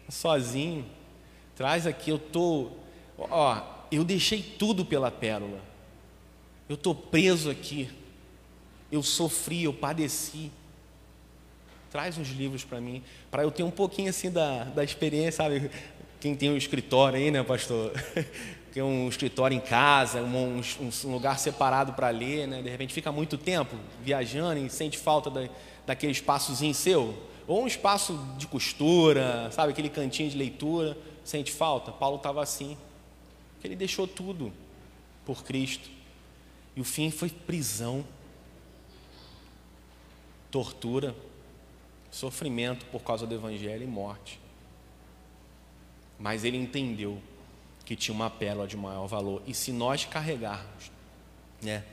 Sozinho, 0.07 0.85
traz 1.55 1.87
aqui, 1.87 2.11
eu 2.11 2.19
tô, 2.19 2.69
ó, 3.17 3.59
eu 3.91 4.03
deixei 4.03 4.41
tudo 4.41 4.85
pela 4.85 5.09
pérola. 5.09 5.59
Eu 6.69 6.77
tô 6.77 6.93
preso 6.93 7.49
aqui. 7.49 7.89
Eu 8.91 9.01
sofri, 9.01 9.63
eu 9.63 9.73
padeci. 9.73 10.51
Traz 11.91 12.17
os 12.17 12.29
livros 12.29 12.63
para 12.63 12.81
mim, 12.81 13.01
para 13.31 13.43
eu 13.43 13.51
ter 13.51 13.63
um 13.63 13.71
pouquinho 13.71 14.09
assim 14.09 14.29
da, 14.29 14.65
da 14.65 14.83
experiência, 14.83 15.43
sabe? 15.43 15.69
Quem 16.19 16.35
tem 16.35 16.49
um 16.49 16.57
escritório 16.57 17.17
aí, 17.17 17.31
né, 17.31 17.43
pastor? 17.43 17.93
ter 18.75 18.81
um 18.81 19.07
escritório 19.07 19.55
em 19.55 19.61
casa, 19.61 20.21
um, 20.21 20.59
um 21.05 21.11
lugar 21.11 21.39
separado 21.39 21.93
para 21.93 22.09
ler, 22.09 22.45
né? 22.45 22.61
de 22.61 22.69
repente 22.69 22.93
fica 22.93 23.09
muito 23.09 23.37
tempo 23.37 23.73
viajando 24.03 24.59
e 24.59 24.69
sente 24.69 24.97
falta 24.97 25.29
da, 25.29 25.47
daquele 25.87 26.11
espaçozinho 26.11 26.73
seu, 26.73 27.17
ou 27.47 27.63
um 27.63 27.67
espaço 27.67 28.19
de 28.37 28.47
costura, 28.47 29.49
sabe, 29.51 29.71
aquele 29.71 29.89
cantinho 29.89 30.29
de 30.29 30.37
leitura, 30.37 30.97
sente 31.23 31.53
falta. 31.53 31.89
Paulo 31.89 32.17
estava 32.17 32.43
assim, 32.43 32.77
ele 33.63 33.77
deixou 33.77 34.05
tudo 34.05 34.51
por 35.25 35.41
Cristo, 35.45 35.89
e 36.75 36.81
o 36.81 36.83
fim 36.83 37.09
foi 37.09 37.29
prisão, 37.29 38.05
tortura, 40.51 41.15
sofrimento 42.15 42.85
por 42.85 43.03
causa 43.03 43.27
do 43.27 43.35
Evangelho 43.35 43.83
e 43.83 43.87
morte. 43.87 44.39
Mas 46.17 46.45
ele 46.45 46.55
entendeu 46.55 47.21
que 47.83 47.93
tinha 47.93 48.15
uma 48.15 48.29
pérola 48.29 48.65
de 48.65 48.77
maior 48.77 49.05
valor. 49.05 49.43
E 49.45 49.53
se 49.53 49.73
nós 49.73 50.05
carregarmos, 50.05 50.89
né, 51.61 51.83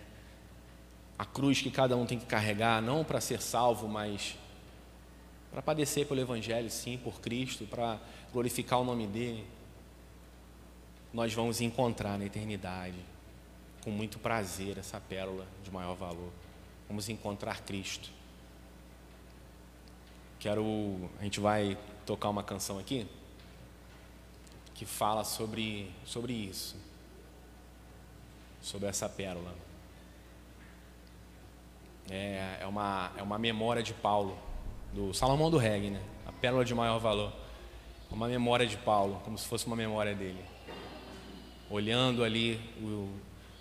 a 1.18 1.24
cruz 1.24 1.60
que 1.60 1.72
cada 1.72 1.96
um 1.96 2.06
tem 2.06 2.20
que 2.20 2.24
carregar, 2.24 2.80
não 2.80 3.02
para 3.02 3.20
ser 3.20 3.42
salvo, 3.42 3.88
mas 3.88 4.38
para 5.50 5.60
padecer 5.60 6.06
pelo 6.06 6.20
Evangelho, 6.20 6.70
sim, 6.70 6.96
por 6.96 7.20
Cristo, 7.20 7.66
para 7.66 7.98
glorificar 8.32 8.80
o 8.80 8.84
nome 8.84 9.08
dele, 9.08 9.44
nós 11.12 11.34
vamos 11.34 11.60
encontrar 11.60 12.16
na 12.16 12.26
eternidade, 12.26 12.96
com 13.82 13.90
muito 13.90 14.20
prazer, 14.20 14.78
essa 14.78 15.00
pérola 15.00 15.46
de 15.64 15.70
maior 15.72 15.96
valor. 15.96 16.30
Vamos 16.88 17.08
encontrar 17.08 17.60
Cristo. 17.62 18.21
Quero, 20.42 21.08
a 21.20 21.22
gente 21.22 21.38
vai 21.38 21.78
tocar 22.04 22.28
uma 22.28 22.42
canção 22.42 22.76
aqui 22.76 23.06
que 24.74 24.84
fala 24.84 25.22
sobre, 25.22 25.88
sobre 26.04 26.32
isso, 26.32 26.74
sobre 28.60 28.88
essa 28.88 29.08
pérola. 29.08 29.54
É, 32.10 32.58
é, 32.60 32.66
uma, 32.66 33.12
é 33.16 33.22
uma 33.22 33.38
memória 33.38 33.84
de 33.84 33.94
Paulo, 33.94 34.36
do 34.92 35.14
Salomão 35.14 35.48
do 35.48 35.58
Reggae, 35.58 35.90
né? 35.90 36.02
a 36.26 36.32
pérola 36.32 36.64
de 36.64 36.74
maior 36.74 36.98
valor. 36.98 37.32
Uma 38.10 38.26
memória 38.26 38.66
de 38.66 38.76
Paulo, 38.78 39.20
como 39.24 39.38
se 39.38 39.46
fosse 39.46 39.68
uma 39.68 39.76
memória 39.76 40.12
dele. 40.12 40.44
Olhando 41.70 42.24
ali, 42.24 42.60
o, 42.82 43.08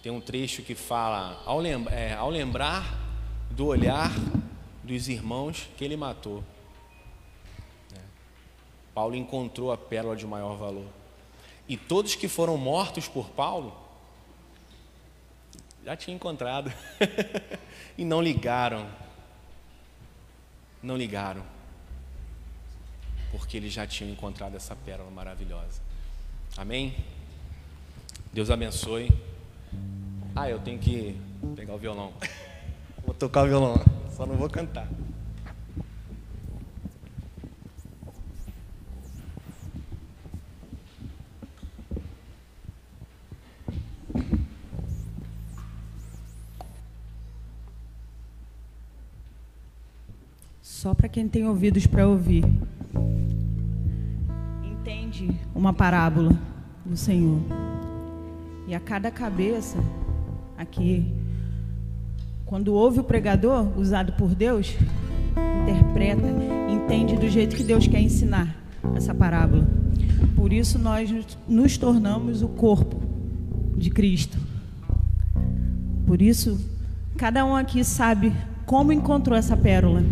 tem 0.01 0.11
um 0.11 0.19
trecho 0.19 0.63
que 0.63 0.73
fala: 0.73 1.43
ao, 1.45 1.59
lem, 1.59 1.85
é, 1.91 2.15
ao 2.15 2.31
lembrar 2.31 2.99
do 3.51 3.67
olhar 3.67 4.09
dos 4.83 5.07
irmãos 5.07 5.69
que 5.77 5.85
ele 5.85 5.95
matou. 5.95 6.43
Paulo 8.93 9.15
encontrou 9.15 9.71
a 9.71 9.77
pérola 9.77 10.15
de 10.15 10.25
maior 10.25 10.55
valor. 10.57 10.87
E 11.67 11.77
todos 11.77 12.15
que 12.15 12.27
foram 12.27 12.57
mortos 12.57 13.07
por 13.07 13.29
Paulo 13.29 13.73
já 15.83 15.95
tinham 15.95 16.15
encontrado 16.15 16.71
e 17.97 18.03
não 18.03 18.21
ligaram. 18.21 18.87
Não 20.81 20.97
ligaram. 20.97 21.43
Porque 23.31 23.57
eles 23.57 23.71
já 23.71 23.87
tinham 23.87 24.11
encontrado 24.11 24.55
essa 24.55 24.75
pérola 24.75 25.09
maravilhosa. 25.09 25.81
Amém? 26.57 26.95
Deus 28.33 28.49
abençoe. 28.49 29.09
Ah, 30.35 30.49
eu 30.49 30.59
tenho 30.59 30.79
que 30.79 31.19
pegar 31.55 31.73
o 31.73 31.77
violão. 31.77 32.13
Vou 33.05 33.15
tocar 33.15 33.43
o 33.43 33.47
violão, 33.47 33.75
só 34.15 34.25
não 34.25 34.35
vou 34.35 34.49
cantar. 34.49 34.87
Só 50.81 50.95
para 50.95 51.07
quem 51.07 51.27
tem 51.27 51.47
ouvidos 51.47 51.85
para 51.85 52.07
ouvir. 52.07 52.43
Entende 54.63 55.29
uma 55.53 55.71
parábola 55.71 56.35
do 56.83 56.97
Senhor. 56.97 57.39
E 58.67 58.73
a 58.73 58.79
cada 58.79 59.11
cabeça 59.11 59.77
aqui, 60.57 61.13
quando 62.47 62.73
ouve 62.73 62.99
o 62.99 63.03
pregador 63.03 63.77
usado 63.77 64.13
por 64.13 64.33
Deus, 64.33 64.75
interpreta, 65.61 66.27
entende 66.67 67.15
do 67.15 67.29
jeito 67.29 67.55
que 67.55 67.63
Deus 67.63 67.85
quer 67.85 68.01
ensinar 68.01 68.55
essa 68.95 69.13
parábola. 69.13 69.67
Por 70.35 70.51
isso 70.51 70.79
nós 70.79 71.13
nos 71.47 71.77
tornamos 71.77 72.41
o 72.41 72.47
corpo 72.47 72.99
de 73.77 73.91
Cristo. 73.91 74.39
Por 76.07 76.23
isso, 76.23 76.59
cada 77.17 77.45
um 77.45 77.55
aqui 77.55 77.83
sabe 77.83 78.33
como 78.65 78.91
encontrou 78.91 79.37
essa 79.37 79.55
pérola. 79.55 80.03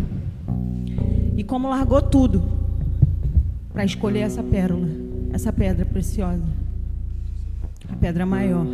Como 1.50 1.68
largou 1.68 2.00
tudo 2.00 2.44
para 3.72 3.84
escolher 3.84 4.20
essa 4.20 4.40
pérola, 4.40 4.86
essa 5.32 5.52
pedra 5.52 5.84
preciosa, 5.84 6.44
a 7.88 7.96
pedra 7.96 8.24
maior. 8.24 8.64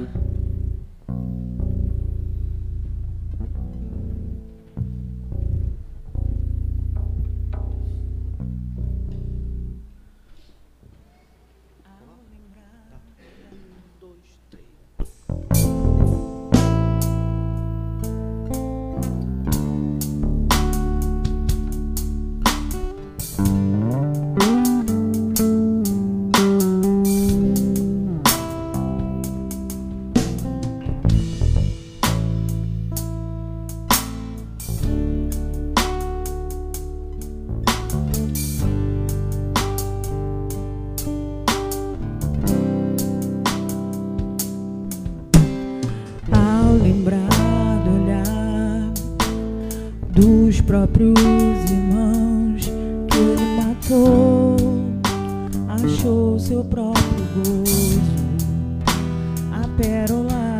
Próprios 50.62 51.14
irmãos 51.71 52.64
que 52.64 53.19
ele 53.19 53.57
matou, 53.57 54.57
achou 55.69 56.39
seu 56.39 56.64
próprio 56.64 57.05
gozo, 57.35 58.01
a 59.53 59.69
pérola 59.77 60.56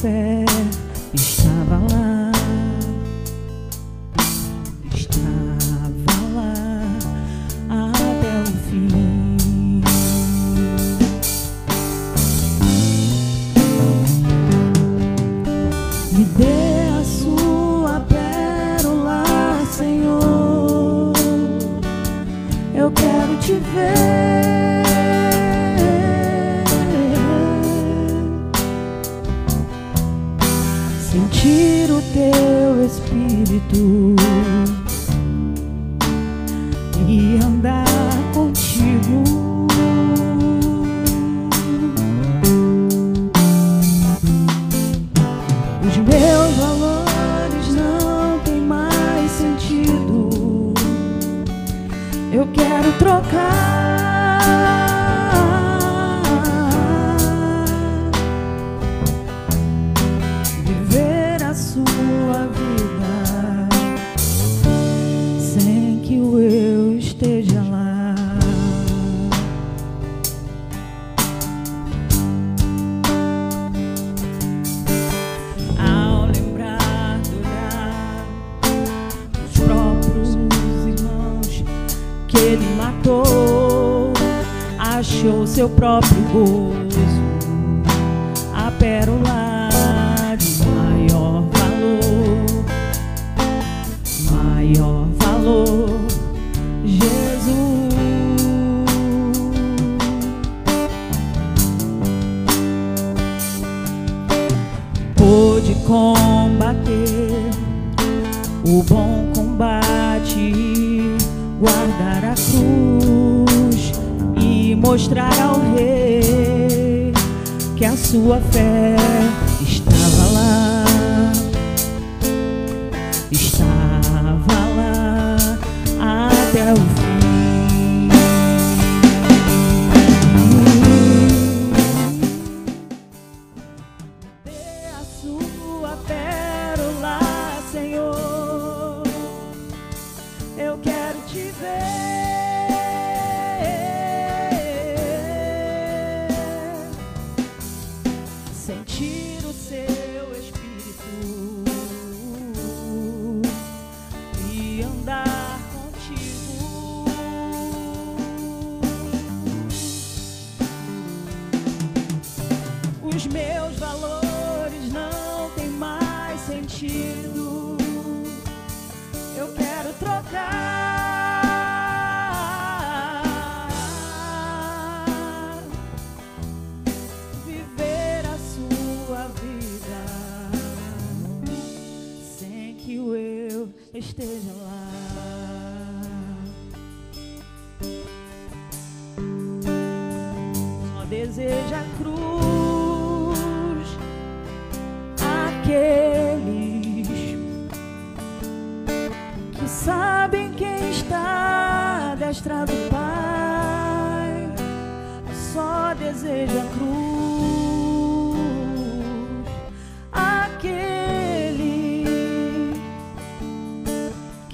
fair. 0.00 0.49
broken 53.10 53.79
seu 85.60 85.68
próprio 85.68 86.22
corpo. 86.32 86.59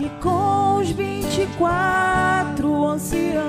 e 0.06 0.08
com 0.22 0.76
os 0.76 0.90
24 0.90 2.86
anciãos 2.86 3.44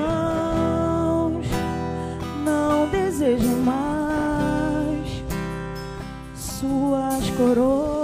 não 2.44 2.90
desejo 2.90 3.56
mais 3.64 5.24
suas 6.36 7.30
coroas. 7.38 7.97